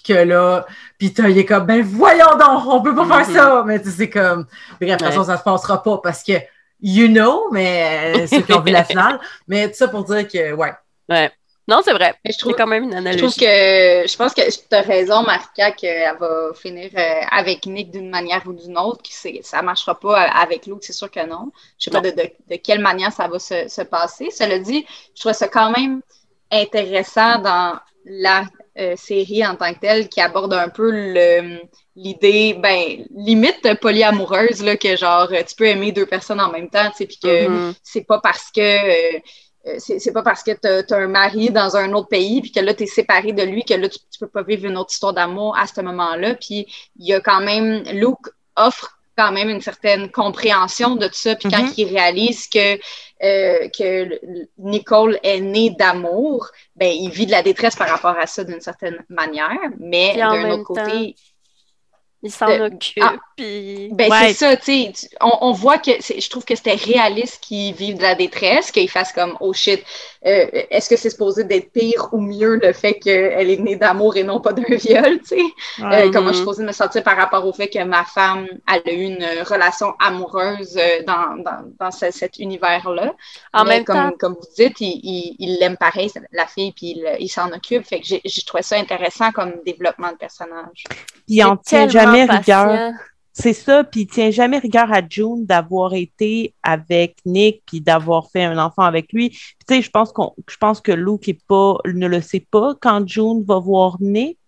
[0.07, 0.65] que là,
[0.97, 3.49] puis il est comme, ben voyons donc, on peut pas faire ça.
[3.49, 3.65] Mm-hmm.
[3.65, 4.45] Mais tu sais, c'est comme,
[4.79, 6.33] bref, de toute façon, ça se passera pas parce que,
[6.81, 9.19] you know, mais euh, ceux qui ont vu la finale.
[9.47, 10.73] Mais tout ça pour dire que, ouais.
[11.09, 11.31] Ouais.
[11.67, 12.15] Non, c'est vrai.
[12.23, 13.17] Je trouve quand même une analogie.
[13.17, 17.65] Je trouve que, je pense que tu as raison, Marca, qu'elle va finir euh, avec
[17.65, 21.25] Nick d'une manière ou d'une autre, que ça marchera pas avec l'autre, c'est sûr que
[21.25, 21.51] non.
[21.77, 24.29] Je sais pas de, de, quelle manière ça va se, se passer.
[24.31, 26.01] Cela dit, je trouve ça quand même
[26.51, 28.45] intéressant dans la
[28.79, 30.91] euh, série en tant que telle qui aborde un peu
[31.97, 36.89] l'idée, ben, limite polyamoureuse, là, que genre, tu peux aimer deux personnes en même temps,
[36.91, 37.73] tu sais, puis que mm-hmm.
[37.83, 38.61] c'est pas parce que.
[38.61, 39.19] Euh, euh,
[39.77, 42.73] c'est pas parce que tu as, un mari dans un autre pays, puis que là,
[42.73, 45.57] tu es séparé de lui, que là, tu, peux pas vivre une autre histoire d'amour
[45.57, 46.35] à ce moment-là.
[46.35, 51.13] Puis il y a quand même, Luke offre quand même une certaine compréhension de tout
[51.13, 51.35] ça.
[51.35, 51.73] Puis quand mm-hmm.
[51.77, 52.77] il réalise que
[53.23, 54.19] euh, que
[54.59, 58.61] Nicole est née d'amour, ben, il vit de la détresse par rapport à ça d'une
[58.61, 61.15] certaine manière, mais d'un autre côté,
[62.23, 63.03] Il s'en occupe.
[63.03, 65.09] Ah, ben, c'est ça, tu sais.
[65.21, 69.13] On, voit que je trouve que c'était réaliste qu'ils vivent de la détresse, qu'ils fassent
[69.13, 69.83] comme oh shit,
[70.25, 74.17] euh, est-ce que c'est supposé d'être pire ou mieux le fait qu'elle est née d'amour
[74.17, 75.41] et non pas d'un viol, tu sais?
[75.79, 78.79] Euh, comment je suis supposée me sentir par rapport au fait que ma femme a
[78.89, 81.43] eu une relation amoureuse euh, dans,
[81.79, 83.13] dans, cet univers-là?
[83.53, 84.11] En même comme, temps.
[84.19, 87.85] Comme vous dites, il l'aime pareil, la fille, puis il, s'en occupe.
[87.85, 90.85] Fait que j'ai trouvé ça intéressant comme développement de personnage.
[91.27, 92.93] Il en tient jamais rigueur.
[93.39, 98.31] C'est ça, puis il tient jamais rigueur à June d'avoir été avec Nick puis d'avoir
[98.31, 99.29] fait un enfant avec lui.
[99.29, 99.39] Tu
[99.69, 103.07] sais, je pense qu'on, je pense que Luke est pas, ne le sait pas quand
[103.07, 104.39] June va voir Nick.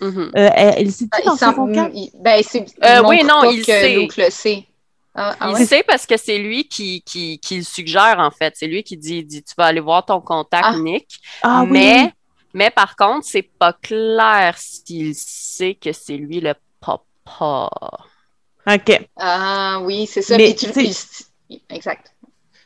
[0.00, 0.30] Mm-hmm.
[0.34, 2.42] euh, elle, sait dans son Ben,
[2.84, 3.96] euh, oui, non, il sait.
[3.96, 4.64] Luke le sait.
[5.14, 8.54] Ah, ah il sait parce que c'est lui qui, qui, qui, le suggère, en fait.
[8.56, 10.76] C'est lui qui dit, dit Tu vas aller voir ton contact, ah.
[10.78, 11.20] Nick.
[11.68, 12.10] mais,
[12.54, 17.70] mais par contre, c'est pas clair s'il sait que c'est lui le papa.
[18.66, 19.08] OK.
[19.16, 20.36] Ah oui, c'est ça.
[21.70, 22.12] exact.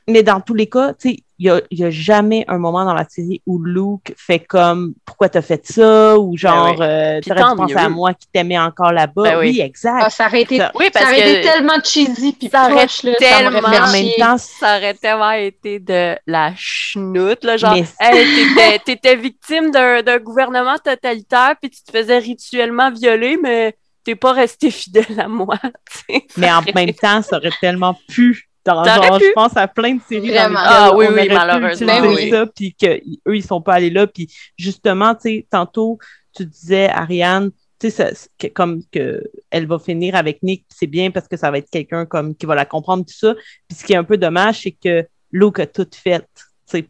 [0.09, 3.05] Mais dans tous les cas, tu sais, il n'y a, jamais un moment dans la
[3.07, 6.17] série où Luke fait comme pourquoi t'as fait ça?
[6.17, 7.31] Ou genre ben oui.
[7.31, 9.23] euh, dû à moi qui t'aimais encore là-bas.
[9.23, 9.61] Ben oui.
[9.61, 10.03] exact.
[10.03, 13.61] Ah, ça aurait été, oui, parce ça aurait été tellement cheesy puis ça aurait tellement
[13.61, 19.17] ça en même temps ça aurait tellement été de la chenoute là genre hey, t'étais
[19.17, 25.19] victime d'un gouvernement totalitaire puis tu te faisais rituellement violer mais t'es pas resté fidèle
[25.21, 25.59] à moi.
[26.39, 30.49] mais en même temps ça aurait tellement pu je pense à plein de séries dans
[30.49, 32.31] lesquelles ah, oui, oui, malheureusement, oui.
[32.31, 34.07] ça, puis qu'eux, ils sont pas allés là.
[34.07, 35.99] Puis justement, tu sais, tantôt,
[36.35, 38.13] tu disais, Ariane, tu sais,
[38.55, 42.07] comme que elle va finir avec Nick, c'est bien parce que ça va être quelqu'un
[42.07, 43.35] comme qui va la comprendre, tout ça.
[43.69, 46.27] Puis ce qui est un peu dommage, c'est que Luke a tout fait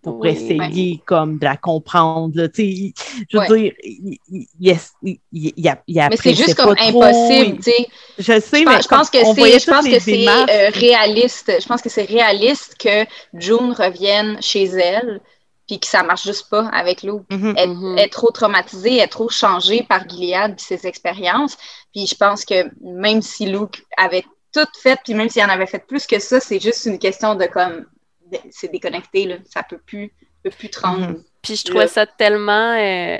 [0.03, 2.33] pour essayer comme de la comprendre.
[2.37, 7.59] Là, je veux dire, il, il, il, a, il a Mais c'est juste comme impossible.
[8.18, 11.53] Je sais, mais je pense que c'est, je pense que c'est euh, réaliste.
[11.61, 13.05] Je pense que c'est réaliste que
[13.35, 15.20] June revienne chez elle
[15.66, 17.24] puis que ça marche juste pas avec Lou.
[17.31, 21.57] Mm-hmm, elle, est trop traumatisée, elle est trop changée par Gilead et ses expériences.
[21.93, 25.66] Puis je pense que même si Luke avait tout fait, puis même s'il en avait
[25.66, 27.85] fait plus que ça, c'est juste une question de comme
[28.51, 29.37] c'est déconnecté, là.
[29.45, 30.12] ça peut plus,
[30.43, 31.09] peut plus te rendre.
[31.09, 31.24] Mhm.
[31.43, 33.18] Puis je trouvais ça tellement, euh,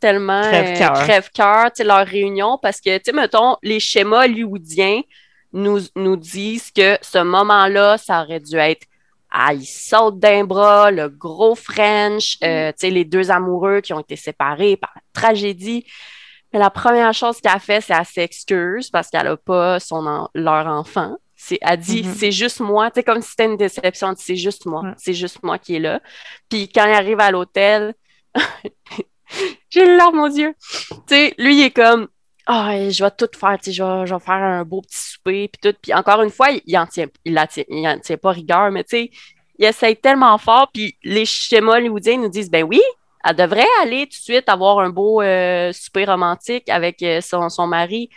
[0.00, 5.02] tellement crève-cœur, euh, leur réunion, parce que, tu sais, mettons, les schémas hollywoodiens
[5.52, 8.86] nous, nous disent que ce moment-là, ça aurait dû être
[9.32, 12.72] ah, il saute d'un bras, le gros French, euh, mhm.
[12.72, 15.86] tu sais, les deux amoureux qui ont été séparés par la tragédie.
[16.52, 20.28] Mais la première chose qu'elle a fait, c'est qu'elle s'excuse parce qu'elle n'a pas son
[20.34, 21.16] leur enfant.
[21.50, 22.14] C'est, elle dit, mm-hmm.
[22.14, 22.92] c'est juste moi.
[22.92, 24.14] Tu comme si c'était une déception.
[24.16, 24.94] C'est juste moi.
[24.96, 26.00] C'est juste moi qui est là.
[26.48, 27.94] Puis quand il arrive à l'hôtel,
[29.68, 30.54] j'ai le larme aux yeux.
[30.60, 32.06] Tu sais, lui, il est comme,
[32.46, 33.58] ah, je vais tout faire.
[33.58, 35.48] Tu sais, je vais, faire un beau petit souper.
[35.48, 35.76] Puis tout.
[35.82, 39.10] Puis encore une fois, il en tient, il, tient, tient pas rigueur, mais tu sais,
[39.58, 40.70] il essaye tellement fort.
[40.72, 42.80] Puis les schémas hollywoodiens nous disent, ben oui,
[43.24, 47.48] elle devrait aller tout de suite avoir un beau euh, souper romantique avec euh, son,
[47.48, 48.08] son mari.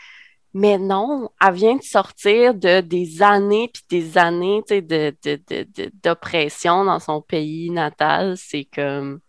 [0.53, 4.61] Mais non, elle vient de sortir de des années puis des années
[6.03, 8.35] d'oppression dans son pays natal.
[8.37, 9.19] C'est comme.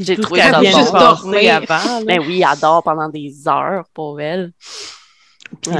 [0.00, 2.00] J'ai trouvé ça juste dormir avant.
[2.06, 4.52] Mais ben oui, elle dort pendant des heures pour elle.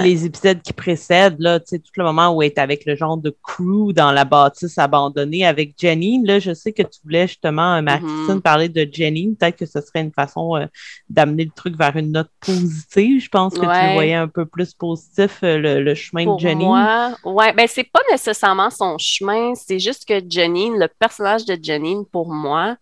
[0.02, 2.96] Les épisodes qui précèdent, là, tu sais, tout le moment où elle est avec le
[2.96, 7.28] genre de crew dans la bâtisse abandonnée avec Jenny, là, je sais que tu voulais
[7.28, 8.40] justement, euh, Marie-Christine, mm-hmm.
[8.40, 9.34] parler de Jenny.
[9.38, 10.66] Peut-être que ce serait une façon euh,
[11.08, 13.22] d'amener le truc vers une note positive.
[13.22, 16.64] Je pense que tu voyais un peu plus positif euh, le, chemin de Jenny.
[16.64, 21.56] Moi, ouais, ben c'est pas nécessairement son chemin, c'est juste que Jenny, le personnage de
[21.60, 22.76] Jenny, pour moi,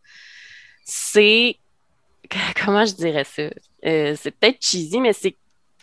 [0.84, 1.57] c'est
[2.64, 3.43] comment je dirais ça?
[3.82, 5.36] c'est peut-être cheesy, mais c'est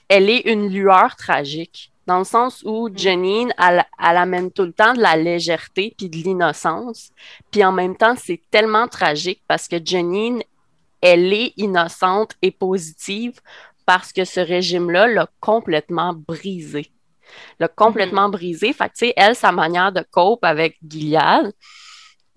[0.10, 1.91] elle est une lueur tragique.
[2.06, 2.97] Dans le sens où mm.
[2.97, 7.12] Janine, elle, amène tout le temps de la légèreté puis de l'innocence.
[7.51, 10.43] Puis en même temps, c'est tellement tragique parce que Janine,
[11.01, 13.39] elle est innocente et positive
[13.86, 16.91] parce que ce régime-là l'a complètement brisé.
[17.60, 18.32] L'a complètement mm-hmm.
[18.32, 18.74] brisé.
[18.74, 21.53] Fait que, tu sais, elle, sa manière de cope avec Gilead,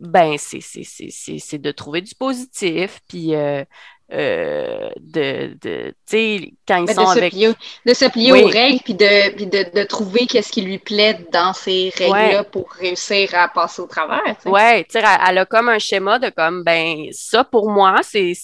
[0.00, 3.64] ben, c'est de trouver du positif, puis euh,
[4.11, 7.34] euh, de, de tu sais, quand ils sont avec...
[7.34, 11.26] de se plier aux règles, puis de, puis de, de trouver qu'est-ce qui lui plaît
[11.30, 14.22] dans ces règles-là pour réussir à passer au travers.
[14.46, 18.34] Oui, tu sais, elle a comme un schéma de comme, ben, ça pour moi, c'est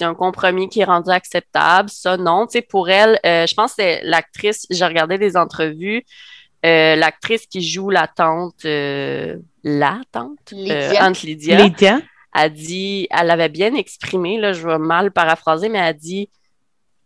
[0.00, 3.72] un compromis qui est rendu acceptable, ça non, tu sais, pour elle, euh, je pense
[3.72, 6.02] que c'est l'actrice, j'ai regardé des entrevues,
[6.64, 11.10] euh, l'actrice qui joue la tante, la tante, Lydia.
[11.10, 11.56] Lydia.
[11.56, 11.98] Lydia
[12.34, 16.30] a dit, elle avait bien exprimé, là, je vais mal paraphraser, mais elle a dit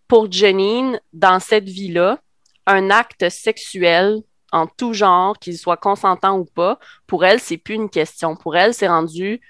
[0.09, 2.19] pour Janine, dans cette vie-là,
[2.67, 4.23] un acte sexuel
[4.53, 8.35] en tout genre, qu'il soit consentant ou pas, pour elle, c'est plus une question.
[8.35, 9.41] Pour elle, c'est rendu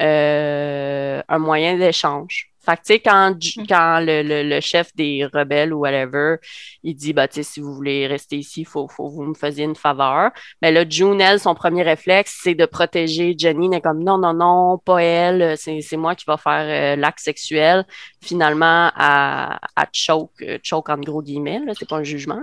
[0.00, 2.51] euh, un moyen d'échange.
[2.64, 3.66] Fait que, tu sais, quand, mm.
[3.68, 6.36] quand le, le, chef des rebelles ou whatever,
[6.82, 9.24] il dit, bah, tu sais, si vous voulez rester ici, il faut, faut que vous
[9.24, 10.30] me faisiez une faveur.
[10.60, 13.66] Mais là, June, elle, son premier réflexe, c'est de protéger Jenny.
[13.66, 17.20] Elle est comme, non, non, non, pas elle, c'est moi qui va faire euh, l'acte
[17.20, 17.84] sexuel.
[18.20, 22.40] Finalement, à, à choke, euh, choke en gros guillemets, c'est pas un jugement.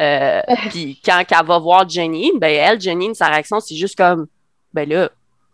[0.00, 0.40] Euh,
[0.70, 4.26] puis quand elle va voir Jenny, ben, elle, Jenny, sa réaction, c'est juste comme,
[4.72, 5.10] ben là,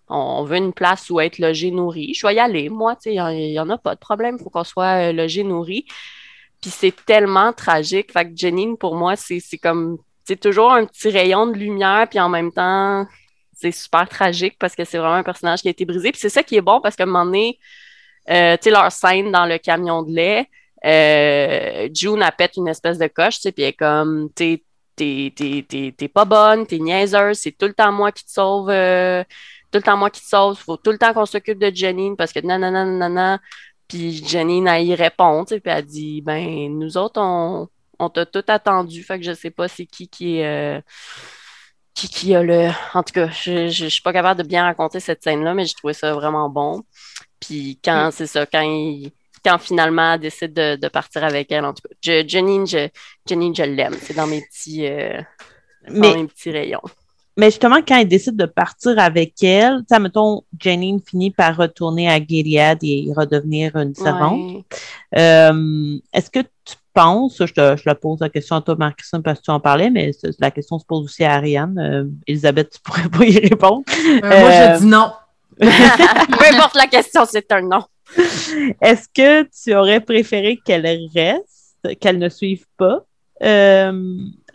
[0.08, 2.14] on veut une place où être logé, nourri.
[2.14, 2.68] Je vais y aller.
[2.68, 4.36] Moi, il n'y en, a pas de problème.
[4.38, 5.84] Il faut qu'on soit euh, logé, nourri.
[6.60, 8.12] Puis c'est tellement tragique.
[8.12, 12.06] Fait que Janine, pour moi, c'est comme, c'est toujours un petit rayon de lumière.
[12.08, 13.06] Puis en même temps,
[13.52, 16.10] c'est super tragique parce que c'est vraiment un personnage qui a été brisé.
[16.12, 17.58] Puis c'est ça qui est bon parce qu'à un moment donné,
[18.30, 20.46] euh, tu sais, leur scène dans le camion de lait,
[20.84, 24.62] euh, June, a pète une espèce de coche, tu sais, puis elle est comme, t'es
[26.12, 28.70] pas bonne, t'es niaiseuse, c'est tout le temps moi qui te sauve
[29.70, 31.74] tout le temps moi qui te sauve, il faut tout le temps qu'on s'occupe de
[31.74, 33.40] Janine parce que nanana, nanana.
[33.88, 38.10] Puis Janine, elle y répond, tu sais, puis elle dit, ben, nous autres, on, on
[38.10, 40.46] t'a tout attendu, fait que je sais pas c'est qui qui est...
[40.46, 40.80] Euh,
[41.94, 42.70] qui, qui a le...
[42.94, 45.74] En tout cas, je, je, suis pas capable de bien raconter cette scène-là, mais j'ai
[45.74, 46.84] trouvé ça vraiment bon.
[47.40, 48.10] Puis quand, mm.
[48.12, 49.10] c'est ça, quand il,
[49.44, 52.88] quand finalement elle décide de, de, partir avec elle, en tout cas, je, Janine, je,
[53.28, 53.96] je l'aime.
[54.00, 54.86] C'est dans mes petits...
[54.86, 55.20] Euh,
[55.88, 56.82] dans mes petits rayons.
[57.38, 62.10] Mais justement, quand il décide de partir avec elle, tu mettons, Janine finit par retourner
[62.10, 64.64] à Gilead et redevenir une servante.
[65.16, 69.38] Euh, est-ce que tu penses, je te, je pose la question à toi, Marcusson, parce
[69.38, 70.10] que tu en parlais, mais
[70.40, 71.78] la question se pose aussi à Ariane.
[71.78, 73.84] Euh, Elisabeth, tu pourrais pas y répondre.
[73.88, 75.12] Euh, moi, je dis non.
[75.60, 77.84] Peu importe la question, c'est un non.
[78.82, 83.04] Est-ce que tu aurais préféré qu'elle reste, qu'elle ne suive pas?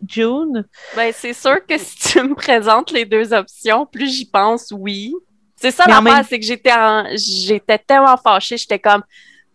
[0.08, 0.66] June?
[0.96, 5.14] Ben, c'est sûr que si tu me présentes les deux options, plus j'y pense, oui.
[5.56, 6.72] C'est ça l'affaire, c'est que j'étais
[7.16, 9.04] j'étais tellement fâchée, j'étais comme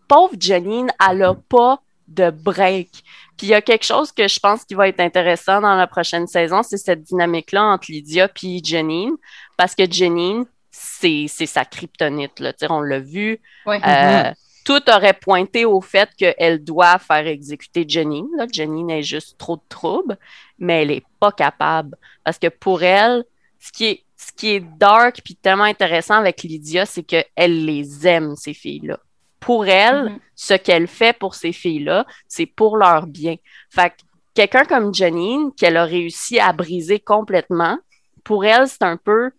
[0.09, 2.89] pauvre Janine, elle a pas de break.
[3.37, 5.87] Puis il y a quelque chose que je pense qui va être intéressant dans la
[5.87, 9.17] prochaine saison, c'est cette dynamique-là entre Lydia et Janine,
[9.57, 12.41] parce que Janine, c'est sa kryptonite.
[12.41, 12.53] Là.
[12.71, 13.41] on l'a vu.
[13.67, 13.81] Ouais.
[13.87, 14.33] Euh,
[14.65, 18.29] tout aurait pointé au fait qu'elle doit faire exécuter Janine.
[18.37, 18.47] Là.
[18.51, 20.19] Janine est juste trop de trouble,
[20.59, 21.97] mais elle n'est pas capable.
[22.25, 23.25] Parce que pour elle,
[23.59, 28.07] ce qui est, ce qui est dark puis tellement intéressant avec Lydia, c'est qu'elle les
[28.07, 28.99] aime, ces filles-là.
[29.41, 30.21] Pour elle, mm-hmm.
[30.35, 33.37] ce qu'elle fait pour ces filles-là, c'est pour leur bien.
[33.71, 33.95] Fait que
[34.35, 37.79] quelqu'un comme Janine, qu'elle a réussi à briser complètement,
[38.25, 39.31] pour elle, c'est un peu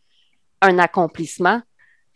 [0.61, 1.61] un accomplissement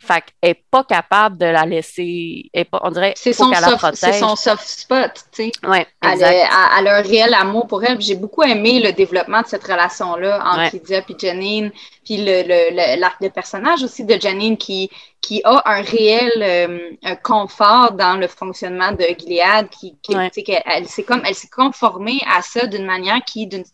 [0.04, 2.50] fait qu'elle n'est pas capable de la laisser.
[2.70, 5.52] Pas, on dirait c'est son, soft, c'est son soft spot, tu sais.
[5.66, 8.00] Ouais, elle, a, elle, a un réel amour pour elle.
[8.00, 11.72] J'ai beaucoup aimé le développement de cette relation-là entre Lydia et Janine.
[12.04, 14.90] Puis le, l'arc de personnage aussi de Janine qui,
[15.20, 20.86] qui a un réel euh, un confort dans le fonctionnement de Gilead, qui, qui elle,
[20.86, 23.64] s'est comme elle s'est conformée à ça d'une manière qui, d'une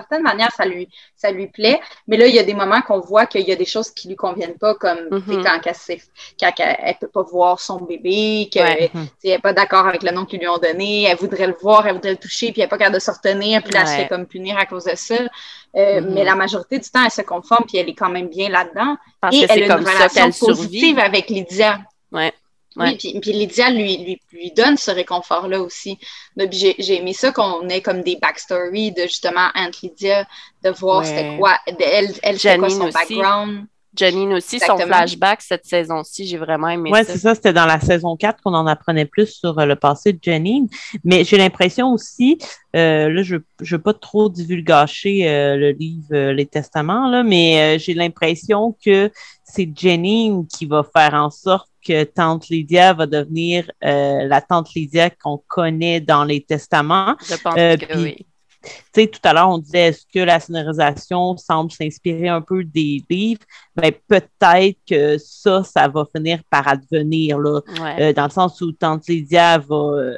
[0.00, 1.80] certaine manière, ça lui, ça lui plaît.
[2.08, 4.08] Mais là, il y a des moments qu'on voit qu'il y a des choses qui
[4.08, 5.42] lui conviennent pas, comme mm-hmm.
[5.42, 8.90] quand, elle, ne peut pas voir son bébé, qu'elle
[9.24, 11.94] n'est pas d'accord avec le nom qu'ils lui ont donné, elle voudrait le voir, elle
[11.94, 13.94] voudrait le toucher, puis elle n'est pas capable de se retenir, puis là, elle se
[13.94, 15.14] fait comme punir à cause de ça.
[15.14, 16.10] Euh, mm-hmm.
[16.10, 18.96] Mais la majorité du temps, elle se conforme, puis elle est quand même bien là-dedans.
[19.32, 21.78] Et elle a une relation positive avec Lydia.
[22.12, 22.32] Ouais.
[22.76, 25.98] Oui, puis, Lydia lui, lui, lui, donne ce réconfort-là aussi.
[26.36, 30.26] J'ai aimé ça qu'on ait comme des backstories de justement Aunt Lydia,
[30.62, 33.66] de voir c'était quoi, elle, elle c'était quoi son background.
[33.96, 37.12] Janine aussi, son flashback cette saison-ci, j'ai vraiment aimé ouais, ça.
[37.12, 39.74] Oui, c'est ça, c'était dans la saison 4 qu'on en apprenait plus sur euh, le
[39.74, 40.68] passé de Janine.
[41.02, 42.38] Mais j'ai l'impression aussi,
[42.76, 47.78] euh, là, je ne veux pas trop divulgacher euh, le livre Les Testaments, là, mais
[47.80, 49.10] j'ai l'impression que
[49.42, 54.74] c'est Janine qui va faire en sorte que Tante Lydia va devenir euh, la Tante
[54.74, 57.16] Lydia qu'on connaît dans les testaments.
[57.28, 58.26] Je pense euh, que oui.
[58.62, 62.62] Tu sais, tout à l'heure, on disait est-ce que la scénarisation semble s'inspirer un peu
[62.62, 63.40] des livres?
[63.74, 67.60] Ben, peut-être que ça, ça va finir par advenir, là,
[67.98, 70.12] euh, dans le sens où Tante Lydia va,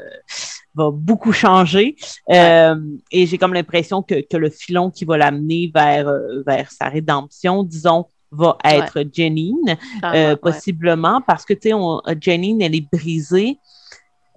[0.75, 1.95] va beaucoup changer.
[2.29, 6.13] et j'ai comme l'impression que, que, le filon qui va l'amener vers,
[6.45, 12.75] vers sa rédemption, disons, va être Janine, euh, possiblement, parce que, tu sais, Janine, elle
[12.75, 13.59] est brisée.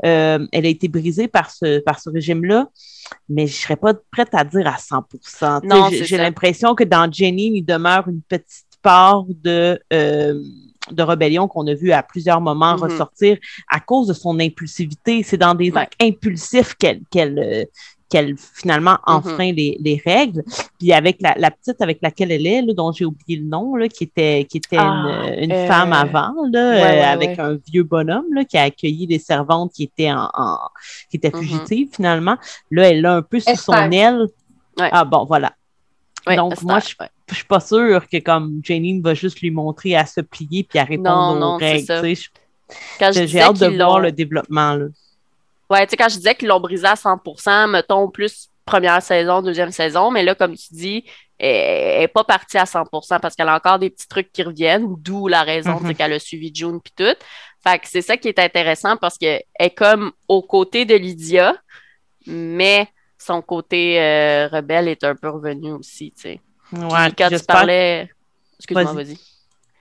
[0.04, 2.68] Euh, elle a été brisée par ce, par ce régime-là,
[3.30, 7.56] mais je ne serais pas prête à dire à 100% J'ai l'impression que dans Janine,
[7.56, 10.43] il demeure une petite part de, euh,
[10.91, 12.91] de rébellion qu'on a vu à plusieurs moments mm-hmm.
[12.91, 13.38] ressortir
[13.70, 15.24] à cause de son impulsivité.
[15.24, 17.68] C'est dans des actes impulsifs qu'elle
[18.10, 19.18] qu'elle finalement mm-hmm.
[19.18, 20.43] enfreint les, règles.
[20.80, 24.03] Puis avec la, petite avec laquelle elle est, dont j'ai oublié le nom, là, qui
[24.03, 28.58] était, qui était une, ah, femme euh, avant, là, avec un vieux bonhomme là, qui
[28.58, 30.30] a accueilli des servantes qui étaient en,
[31.10, 31.39] qui étaient mm-hmm.
[31.39, 32.38] fugitives finalement.
[32.72, 34.28] Là, elle l'a un peu sous son aile.
[34.78, 35.53] Ah bon, voilà.
[36.28, 36.95] Donc, moi, je,
[37.30, 40.80] je suis pas sûre que comme Janine va juste lui montrer à se plier puis
[40.80, 42.16] à répondre aux règles.
[42.99, 44.74] J'ai hâte de voir le développement.
[44.74, 44.86] Là.
[45.70, 49.41] Ouais, tu sais, quand je disais qu'ils l'ont brisé à 100% mettons plus première saison,
[49.41, 51.05] deuxième saison, mais là, comme tu dis,
[51.38, 54.95] elle n'est pas partie à 100% parce qu'elle a encore des petits trucs qui reviennent,
[54.97, 57.16] d'où la raison mm qu'elle a suivi June puis tout.
[57.63, 61.55] Fait que c'est ça qui est intéressant parce qu'elle est comme aux côtés de Lydia,
[62.26, 62.88] mais
[63.18, 66.41] son côté euh, rebelle est un peu revenu aussi, tu sais.
[66.74, 68.09] Ouais, quand tu parlais.
[68.59, 69.18] Excuse-moi, vas-y.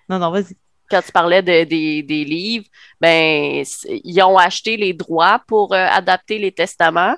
[0.08, 0.56] non, non, vas-y.
[0.94, 2.66] Quand tu parlais de, des livres,
[3.00, 7.16] ben, ils ont acheté les droits pour euh, adapter les testaments.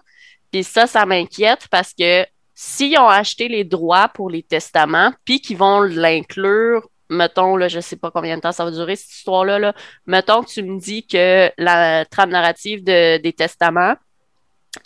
[0.50, 2.24] Puis ça, ça m'inquiète parce que
[2.54, 7.80] s'ils ont acheté les droits pour les testaments, puis qu'ils vont l'inclure, mettons, là, je
[7.80, 9.74] sais pas combien de temps ça va durer, cette histoire-là, là,
[10.06, 13.94] mettons que tu me dis que la trame narrative de, des testaments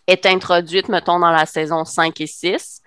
[0.09, 2.83] est introduite, mettons, dans la saison 5 et 6,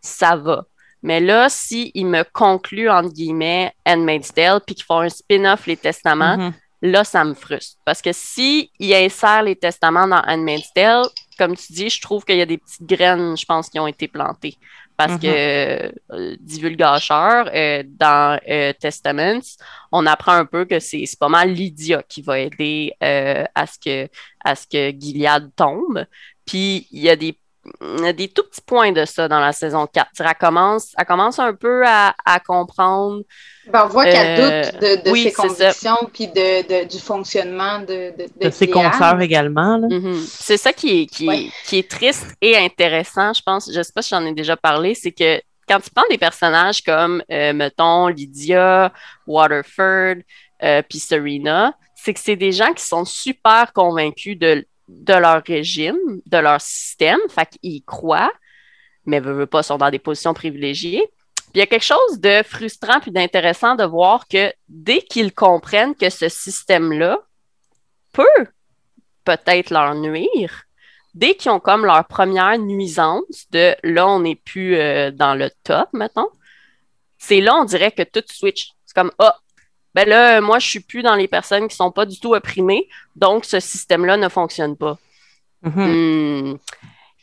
[0.00, 0.66] ça va.
[1.02, 5.76] Mais là, s'ils me concluent, entre guillemets, Handmaid's Tale, puis qu'ils font un spin-off, les
[5.76, 6.52] testaments, mm-hmm.
[6.82, 7.78] là, ça me frustre.
[7.84, 11.04] Parce que s'ils insèrent les testaments dans Handmaid's Tale,
[11.38, 13.86] comme tu dis, je trouve qu'il y a des petites graines, je pense, qui ont
[13.86, 14.58] été plantées.
[14.96, 15.92] Parce que, mm-hmm.
[16.12, 19.38] euh, divulgateur, euh, dans euh, Testaments,
[19.92, 24.08] on apprend un peu que c'est pas mal Lydia qui va aider à, ce que,
[24.44, 26.04] à ce que Gilead tombe.
[26.44, 27.38] Puis, il y a des
[28.12, 30.10] des tout petits points de ça dans la saison 4.
[30.20, 32.14] Elle commence, elle commence un peu à,
[32.46, 33.22] comprendre.
[33.70, 38.50] Ben, on voit qu'elle euh, doute de, ses convictions puis de, du fonctionnement de, de,
[38.50, 39.78] ses consoeurs également.
[39.78, 40.26] Mm-hmm.
[40.26, 43.70] C'est ça qui est, qui, est, qui est triste et intéressant, je pense.
[43.70, 46.18] Je ne sais pas si j'en ai déjà parlé, c'est que quand tu prends des
[46.18, 48.92] personnages comme, euh, mettons, Lydia,
[49.26, 50.22] Waterford,
[50.62, 55.42] euh, puis Serena, c'est que c'est des gens qui sont super convaincus de de leur
[55.44, 58.32] régime, de leur système, fait qu'ils croient,
[59.04, 61.06] mais ne veulent pas, sont dans des positions privilégiées.
[61.36, 65.32] Puis il y a quelque chose de frustrant puis d'intéressant de voir que dès qu'ils
[65.32, 67.18] comprennent que ce système-là
[68.12, 68.46] peut
[69.24, 70.64] peut-être leur nuire,
[71.14, 75.50] dès qu'ils ont comme leur première nuisance de là, on n'est plus euh, dans le
[75.64, 76.28] top, mettons,
[77.18, 78.70] c'est là, on dirait que tout switch.
[78.86, 79.36] C'est comme, ah,
[79.98, 82.88] ben là, moi, je suis plus dans les personnes qui sont pas du tout opprimées,
[83.16, 84.96] donc ce système-là ne fonctionne pas.
[85.64, 86.52] Mm-hmm.
[86.52, 86.56] Hmm.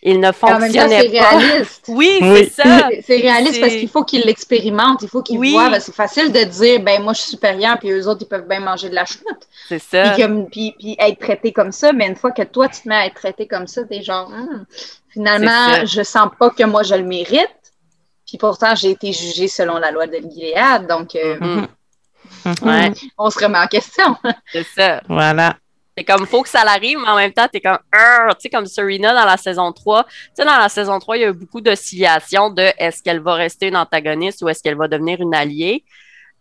[0.03, 1.37] Il ne fonctionnait pas.
[1.37, 1.85] Réaliste.
[1.87, 2.89] oui, c'est ça.
[3.01, 5.69] C'est réaliste parce qu'il faut qu'ils l'expérimentent, il faut qu'ils voient.
[5.69, 8.47] Ben, c'est facile de dire, ben moi, je suis supérieur, puis eux autres, ils peuvent
[8.47, 9.23] bien manger de la chute.
[9.69, 10.13] C'est ça.
[10.51, 13.05] Puis, puis, être traité comme ça, mais une fois que toi, tu te mets à
[13.05, 14.65] être traité comme ça, t'es genre, hmm,
[15.13, 17.49] finalement, je sens pas que moi, je le mérite.
[18.27, 21.15] Puis pourtant, j'ai été jugée selon la loi de Gilead, donc...
[21.15, 21.67] Euh, mm-hmm.
[22.61, 22.91] Ouais.
[23.17, 24.15] On se remet en question.
[24.51, 25.01] C'est ça.
[25.07, 25.57] Voilà.
[25.97, 28.49] C'est comme, faut que ça l'arrive, mais en même temps, tu es comme, tu sais,
[28.49, 30.03] comme Serena dans la saison 3.
[30.03, 33.21] Tu sais, dans la saison 3, il y a eu beaucoup d'oscillations de est-ce qu'elle
[33.21, 35.85] va rester une antagoniste ou est-ce qu'elle va devenir une alliée.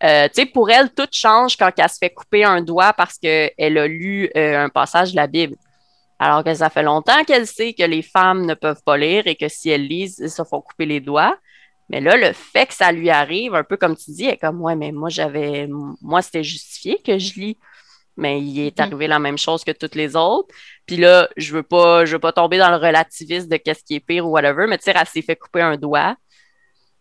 [0.03, 3.17] Euh, tu sais, pour elle, tout change quand elle se fait couper un doigt parce
[3.17, 5.55] qu'elle a lu euh, un passage de la Bible.
[6.19, 9.35] Alors que ça fait longtemps qu'elle sait que les femmes ne peuvent pas lire et
[9.35, 11.37] que si elles lisent, elles se font couper les doigts.
[11.89, 14.37] Mais là, le fait que ça lui arrive, un peu comme tu dis, elle est
[14.37, 15.67] comme, ouais, mais moi, j'avais,
[16.01, 17.57] moi, c'était justifié que je lis.
[18.17, 18.81] Mais il est mm.
[18.81, 20.53] arrivé la même chose que toutes les autres.
[20.85, 23.95] Puis là, je veux pas, je veux pas tomber dans le relativisme de qu'est-ce qui
[23.95, 26.15] est pire ou whatever, mais tu sais, elle s'est fait couper un doigt.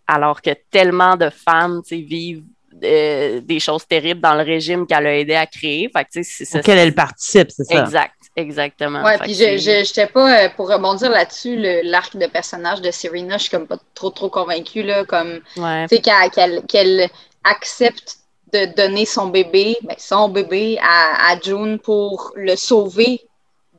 [0.06, 2.44] Alors que tellement de femmes, tu sais, vivent
[2.82, 5.88] euh, des choses terribles dans le régime qu'elle a aidé à créer.
[5.96, 6.58] Fait que, c'est.
[6.58, 7.82] Auquel elle participe, c'est ça.
[7.84, 8.14] Exact.
[8.36, 9.02] Exactement.
[9.04, 13.44] Ouais, puis je n'étais pas, euh, pour rebondir là-dessus, l'arc de personnage de Serena, je
[13.44, 16.02] suis comme pas trop, trop convaincue, là, comme, tu sais,
[16.66, 17.10] qu'elle
[17.44, 18.16] accepte
[18.52, 23.20] de donner son bébé, ben, son bébé à, à, June pour le sauver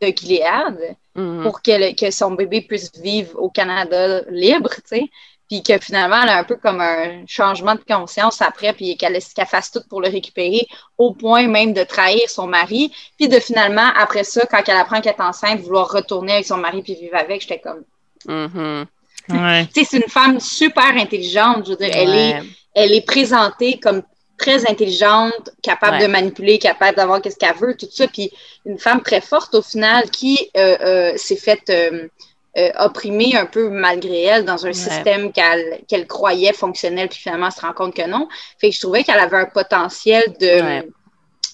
[0.02, 1.44] de Gilead, mm-hmm.
[1.44, 5.10] pour que, que son bébé puisse vivre au Canada libre, tu sais
[5.48, 9.20] puis que finalement, elle a un peu comme un changement de conscience après, puis qu'elle
[9.48, 10.68] fasse tout pour le récupérer,
[10.98, 15.02] au point même de trahir son mari, puis de finalement, après ça, quand elle apprend
[15.02, 17.84] qu'elle est enceinte, vouloir retourner avec son mari puis vivre avec, j'étais comme...
[18.28, 19.68] Mm-hmm.
[19.74, 22.42] c'est une femme super intelligente, je veux dire, elle, est,
[22.74, 24.02] elle est présentée comme
[24.38, 28.32] très intelligente, capable de manipuler, capable d'avoir qu'est-ce qu'elle veut, tout ça, puis
[28.66, 31.70] une femme très forte au final qui euh, euh, s'est faite...
[31.70, 32.08] Euh,
[32.58, 37.52] euh, opprimée un peu malgré elle dans un système qu'elle croyait fonctionnel, puis finalement elle
[37.52, 38.28] se rend compte que non.
[38.60, 40.84] Fait que je trouvais qu'elle avait un potentiel de,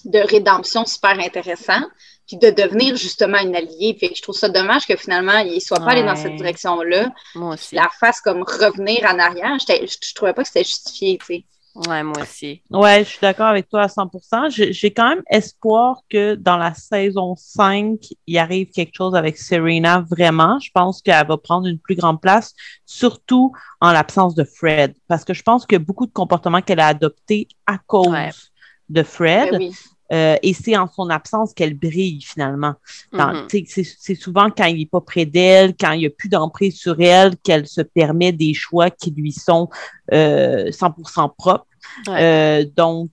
[0.04, 1.82] de rédemption super intéressant.
[2.26, 3.96] puis de devenir justement une alliée.
[3.98, 7.10] Fait je trouve ça dommage que finalement, il ne soit pas allé dans cette direction-là.
[7.34, 7.74] Moi aussi.
[7.74, 9.58] La fasse comme revenir en arrière.
[9.58, 11.44] Je ne trouvais pas que c'était justifié, tu sais.
[11.74, 12.62] Ouais, moi aussi.
[12.70, 14.50] Ouais, je suis d'accord avec toi à 100%.
[14.50, 20.04] J'ai quand même espoir que dans la saison 5, il arrive quelque chose avec Serena,
[20.10, 20.58] vraiment.
[20.58, 22.52] Je pense qu'elle va prendre une plus grande place,
[22.84, 24.94] surtout en l'absence de Fred.
[25.08, 28.52] Parce que je pense que beaucoup de comportements qu'elle a adoptés à cause
[28.90, 29.50] de Fred.
[29.52, 29.72] Ben
[30.12, 32.74] euh, et c'est en son absence qu'elle brille finalement.
[33.12, 33.94] Mm-hmm.
[33.98, 37.00] C'est souvent quand il n'est pas près d'elle, quand il n'y a plus d'emprise sur
[37.00, 39.70] elle, qu'elle se permet des choix qui lui sont
[40.12, 41.66] euh, 100% propres.
[42.08, 43.10] Euh, donc,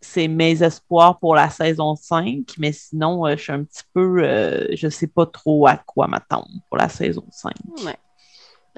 [0.00, 4.22] c'est mes espoirs pour la saison 5, mais sinon, euh, je suis un petit peu,
[4.74, 7.52] je ne sais pas trop à quoi m'attendre pour la saison 5.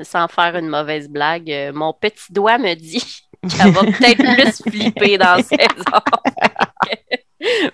[0.02, 3.04] Sans faire une mauvaise blague, mon petit doigt me dit
[3.48, 5.58] qu'elle va peut-être plus flipper dans la saison.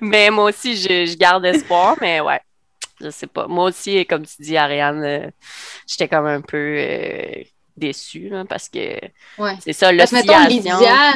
[0.00, 2.40] mais moi aussi, je, garde espoir, mais ouais,
[3.00, 3.46] je sais pas.
[3.46, 5.30] Moi aussi, comme tu dis, Ariane, euh,
[5.86, 7.42] j'étais comme un peu euh,
[7.76, 8.98] déçue parce que
[9.60, 10.48] c'est ça, l'oscillation.
[10.48, 11.14] Lydia,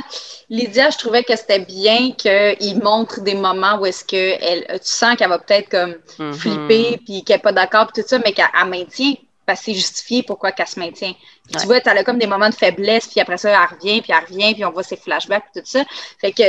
[0.49, 4.89] Lydia, je trouvais que c'était bien qu'il montre des moments où est-ce que elle, tu
[4.89, 6.33] sens qu'elle va peut-être comme mm-hmm.
[6.33, 10.23] flipper puis qu'elle n'est pas d'accord tout ça, mais qu'elle maintient parce que c'est justifié
[10.23, 11.15] pourquoi qu'elle se maintient.
[11.49, 14.01] Puis tu vois, tu as comme des moments de faiblesse, puis après ça, elle revient,
[14.01, 15.85] puis elle revient, puis on voit ses flashbacks, tout ça.
[16.21, 16.43] Fait que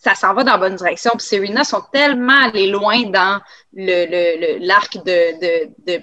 [0.00, 1.10] ça s'en va dans la bonne direction.
[1.16, 3.40] Puis Serena sont tellement allés loin dans
[3.74, 6.02] le, l'arc de, de,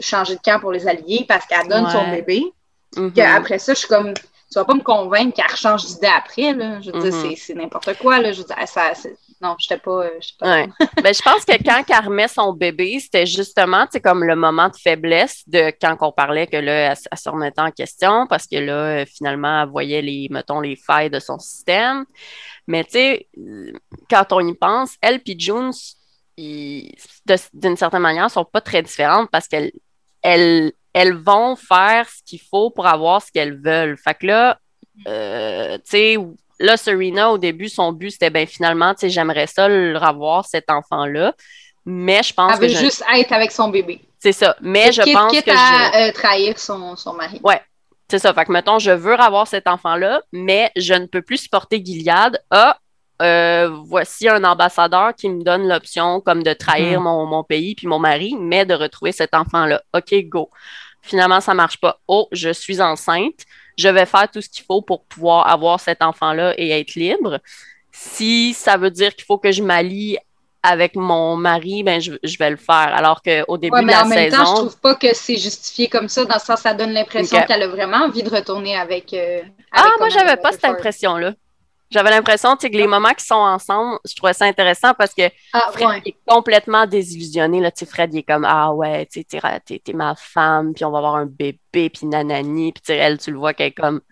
[0.00, 2.44] changer de camp pour les alliés parce qu'elle donne son bébé.
[2.94, 3.12] Mm-hmm.
[3.12, 6.52] Qu'après ça, je suis comme, tu vas pas me convaincre qu'elle change d'idée après.
[6.52, 6.80] Là.
[6.82, 7.36] Je veux dire, mm-hmm.
[7.38, 8.20] c'est, n'importe quoi.
[8.20, 8.32] Là.
[8.32, 8.92] Je veux dire, ça,
[9.40, 10.10] non, je n'étais pas.
[10.38, 10.66] pas...
[11.02, 14.76] ben, je pense que quand elle remet son bébé, c'était justement comme le moment de
[14.76, 19.04] faiblesse de quand on parlait que là, elle, se remettait en question parce que là,
[19.06, 22.04] finalement, elle voyait les, mettons, les failles de son système.
[22.66, 23.28] Mais tu sais,
[24.10, 25.70] quand on y pense, elle et June,
[26.36, 29.72] d'une certaine manière, sont pas très différentes parce qu'elles
[30.22, 33.96] elles, elles vont faire ce qu'il faut pour avoir ce qu'elles veulent.
[33.96, 34.58] Fait que là,
[35.06, 36.16] euh, tu sais,
[36.58, 40.46] là, Serena, au début, son but, c'était ben finalement, tu sais, j'aimerais ça le revoir,
[40.46, 41.34] cet enfant-là.
[41.84, 44.00] Mais je pense Elle veut juste être avec son bébé.
[44.18, 44.56] C'est ça.
[44.60, 45.50] Mais je pense que.
[45.50, 47.40] à euh, trahir son, son mari.
[47.42, 47.60] Ouais.
[48.10, 48.32] C'est ça.
[48.32, 52.42] Fait que, mettons, je veux avoir cet enfant-là, mais je ne peux plus supporter Gilead.
[52.50, 52.78] Ah,
[53.20, 57.04] euh, voici un ambassadeur qui me donne l'option comme de trahir hmm.
[57.04, 59.82] mon, pays puis mon mari, mais de retrouver cet enfant-là.
[59.94, 60.50] OK, go.
[61.02, 62.00] Finalement, ça marche pas.
[62.06, 63.44] Oh, je suis enceinte.
[63.78, 67.38] Je vais faire tout ce qu'il faut pour pouvoir avoir cet enfant-là et être libre.
[67.92, 70.18] Si ça veut dire qu'il faut que je m'allie
[70.62, 72.92] avec mon mari, ben je, vais le faire.
[72.94, 74.04] Alors qu'au début de la saison.
[74.04, 76.74] En même temps, je trouve pas que c'est justifié comme ça, dans le sens ça
[76.74, 79.14] donne l'impression qu'elle a vraiment envie de retourner avec.
[79.14, 79.40] Euh,
[79.72, 81.34] ah, moi, j'avais pas cette impression-là.
[81.90, 85.22] J'avais l'impression que les moments qui sont ensemble, je trouvais ça intéressant parce que
[85.54, 87.60] ah, Fred est complètement désillusionné.
[87.60, 91.16] Là, Fred il est comme Ah ouais, tu es, ma femme, puis on va avoir
[91.16, 92.72] un bébé, puis nanani.
[92.72, 94.02] Puis elle, tu le vois qu'elle est comme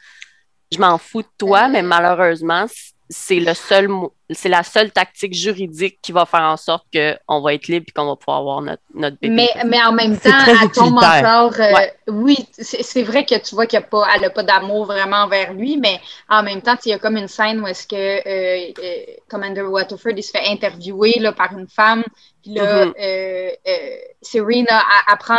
[0.72, 2.66] Je m'en fous de toi, mais malheureusement,
[3.08, 3.88] c'est le seul
[4.30, 7.92] c'est la seule tactique juridique qui va faire en sorte qu'on va être libre et
[7.92, 9.34] qu'on va pouvoir avoir notre, notre bébé.
[9.34, 11.52] Mais, mais en même temps, elle tombe encore.
[11.60, 11.72] Euh,
[12.08, 16.00] oui, c'est vrai que tu vois qu'elle n'a pas, pas d'amour vraiment envers lui, mais
[16.28, 19.62] en même temps, il y a comme une scène où est-ce que euh, euh, Commander
[19.62, 22.02] Waterford il se fait interviewer là, par une femme
[22.46, 22.94] puis là, mm-hmm.
[23.00, 25.34] euh, euh, Serena apprend,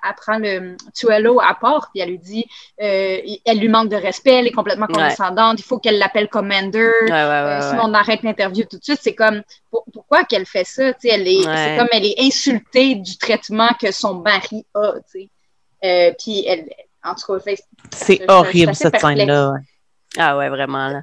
[0.00, 2.46] apprend le Tuello à part, puis elle lui dit,
[2.80, 6.92] euh, elle lui manque de respect, elle est complètement condescendante, il faut qu'elle l'appelle Commander,
[7.08, 9.00] sinon on arrête l'interview tout de suite.
[9.02, 9.42] C'est comme,
[9.92, 10.92] pourquoi qu'elle fait ça?
[11.02, 14.92] elle est, c'est comme elle est insultée du traitement que son mari a.
[16.16, 16.70] puis elle,
[17.02, 17.54] en tout cas,
[17.90, 19.54] c'est horrible cette scène-là.
[20.16, 21.00] Ah ouais, vraiment là.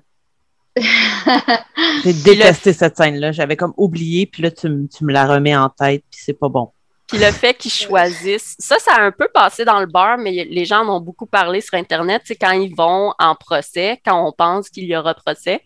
[2.04, 3.32] J'ai détesté cette scène-là.
[3.32, 6.72] J'avais comme oublié, puis là, tu, me la remets en tête, puis c'est pas bon.
[7.08, 10.46] Puis le fait qu'ils choisissent, ça, ça a un peu passé dans le bar, mais
[10.50, 12.22] les gens en ont beaucoup parlé sur Internet.
[12.26, 15.62] C'est quand ils vont en procès, quand on pense qu'il y aura procès,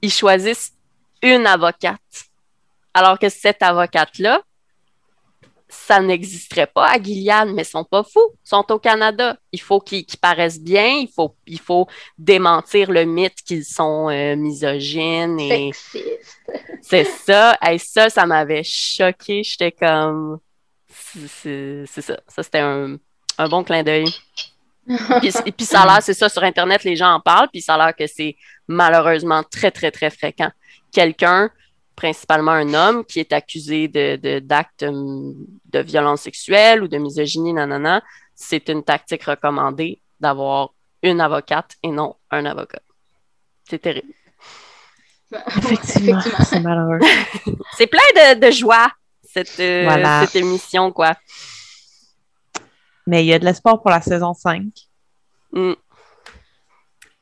[0.00, 0.72] ils choisissent
[1.22, 1.98] une avocate.
[2.92, 4.42] Alors que cette avocate-là,
[5.86, 9.36] ça n'existerait pas à Gilead, mais ils sont pas fous, ils sont au Canada.
[9.52, 14.36] Il faut qu'ils paraissent bien, il faut, il faut démentir le mythe qu'ils sont euh,
[14.36, 15.38] misogynes.
[15.40, 15.70] Et...
[16.82, 17.58] C'est ça.
[17.70, 19.42] Et ça, ça m'avait choqué.
[19.42, 20.38] J'étais comme...
[20.96, 22.18] C'est ça.
[22.28, 22.98] Ça, c'était un,
[23.48, 24.06] bon clin d'œil.
[24.86, 27.74] puis, puis ça a l'air, c'est ça, sur Internet, les gens en parlent, puis ça
[27.74, 28.36] a l'air que c'est
[28.68, 30.50] malheureusement très, très, très fréquent.
[30.92, 31.50] Quelqu'un
[31.94, 35.34] principalement un homme qui est accusé de, d'actes hum,
[35.66, 38.02] de, violence sexuelle ou de misogynie, nanana,
[38.34, 40.70] c'est une tactique recommandée d'avoir
[41.02, 42.80] une avocate et non un avocat.
[43.68, 44.12] C'est terrible.
[45.56, 47.00] Effectivement, c'est malheureux.
[47.76, 48.90] c'est plein de, joie.
[49.22, 51.14] cette, cette émission, quoi.
[53.06, 54.64] Mais il y a de l'espoir pour la saison 5.
[55.52, 55.72] Mm.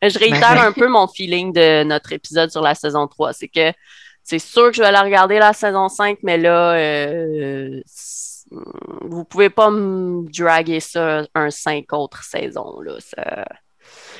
[0.03, 3.33] Je réitère un peu mon feeling de notre épisode sur la saison 3.
[3.33, 3.73] C'est que
[4.25, 7.81] c'est sûr que je vais la regarder la saison 5, mais là, euh,
[9.03, 12.81] vous pouvez pas me draguer ça un 5 autres saisons.
[12.81, 12.99] Là,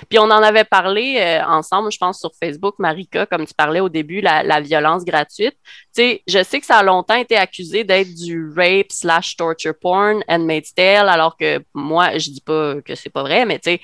[0.09, 3.81] Puis on en avait parlé euh, ensemble, je pense, sur Facebook, Marika, comme tu parlais
[3.81, 5.57] au début, la, violence gratuite.
[5.97, 10.75] Je sais que ça a longtemps été accusé d'être du rape slash torture porn, Handmaid's
[10.75, 13.81] Tale, alors que moi, je dis pas que c'est pas vrai, mais tu sais,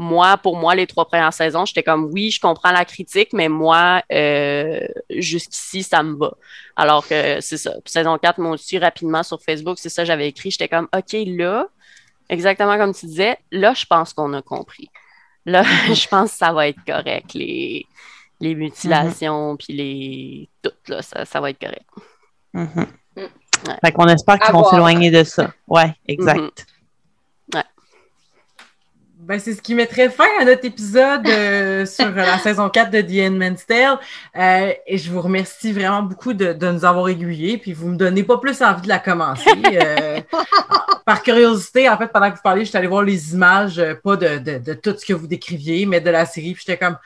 [0.00, 3.48] moi, pour moi, les trois premières saisons, j'étais comme oui, je comprends la critique, mais
[3.48, 6.34] moi, euh, jusqu'ici, ça me va.
[6.76, 7.72] Alors que c'est ça.
[7.84, 10.52] saison 4, moi aussi, rapidement sur Facebook, c'est ça, j'avais écrit.
[10.52, 11.66] J'étais comme OK, là,
[12.28, 14.88] exactement comme tu disais, là, je pense qu'on a compris.
[15.44, 17.34] Là, je pense que ça va être correct.
[17.34, 17.84] Les,
[18.38, 20.48] les mutilations, puis les.
[20.62, 21.86] Tout, là, ça, va être correct.
[22.52, 22.84] Mm
[23.84, 25.52] Fait qu'on espère qu'ils vont s'éloigner de ça.
[25.66, 26.38] Ouais, exact.
[26.38, 26.77] Mm-hmm.
[29.28, 33.02] Ben, c'est ce qui mettrait fin à notre épisode euh, sur la saison 4 de
[33.02, 33.98] The Handmaid's Tale.
[34.34, 37.58] Euh, et je vous remercie vraiment beaucoup de, nous avoir aiguillés.
[37.58, 39.50] Puis vous me donnez pas plus envie de la commencer.
[39.66, 40.22] Euh,
[41.04, 44.72] par curiosité, en fait, pendant que vous parliez, j'étais allée voir les images, pas de,
[44.72, 46.54] tout ce que vous décriviez, mais de la série.
[46.54, 46.96] Puis j'étais comme.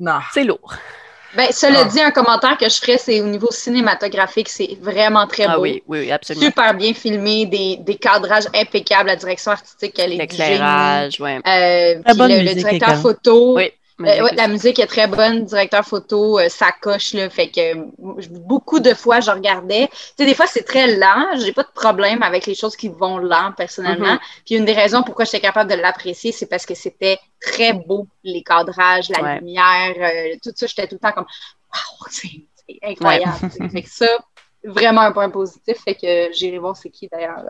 [0.00, 0.18] non.
[0.32, 0.74] C'est lourd.
[1.36, 1.84] Ben, cela ah.
[1.84, 5.62] dit, un commentaire que je ferais, c'est au niveau cinématographique, c'est vraiment très ah beau.
[5.62, 6.46] oui, oui, absolument.
[6.46, 11.32] Super bien filmé, des, des cadrages impeccables, la direction artistique, elle est L'éclairage, oui.
[11.46, 13.56] Euh, le, directeur photo.
[13.56, 13.72] Oui.
[14.00, 17.74] Euh, la musique est très bonne, directeur photo, euh, ça coche, là, fait que
[18.40, 19.86] beaucoup de fois, je regardais.
[19.88, 22.88] Tu sais, des fois, c'est très lent, j'ai pas de problème avec les choses qui
[22.88, 24.14] vont lent, personnellement.
[24.14, 24.42] Mm-hmm.
[24.46, 28.08] Puis une des raisons pourquoi j'étais capable de l'apprécier, c'est parce que c'était très beau,
[28.24, 31.26] les cadrages, la lumière, euh, tout ça, j'étais tout le temps comme
[31.72, 32.30] «Wow, c'est
[32.82, 33.48] incroyable!
[33.70, 34.08] fait que ça,
[34.64, 37.44] vraiment un point positif, fait que j'irai voir c'est qui, d'ailleurs,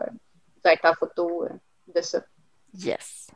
[0.63, 1.45] directeur photo
[1.93, 2.19] de ça.
[2.77, 3.27] Yes.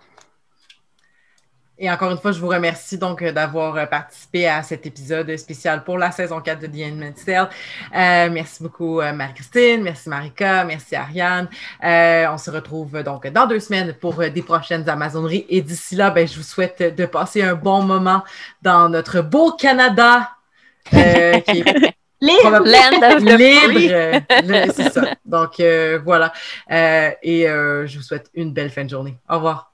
[1.82, 5.34] Et encore une fois, je vous remercie donc euh, d'avoir euh, participé à cet épisode
[5.38, 7.50] spécial pour la saison 4 de The Handmaid's Tale.
[7.96, 11.48] Euh, merci beaucoup Marie-Christine, merci Marika, merci Ariane.
[11.82, 15.46] on se retrouve donc dans deux semaines pour des prochaines Amazoneries.
[15.48, 18.24] Et d'ici là, ben, je vous souhaite de passer un bon moment
[18.62, 20.32] dans notre beau Canada
[20.92, 23.22] qui est Libre, libre,
[24.76, 25.16] c'est ça.
[25.24, 25.62] Donc
[26.04, 26.34] voilà.
[26.70, 29.16] et je vous souhaite une belle fin de journée.
[29.30, 29.69] Au revoir.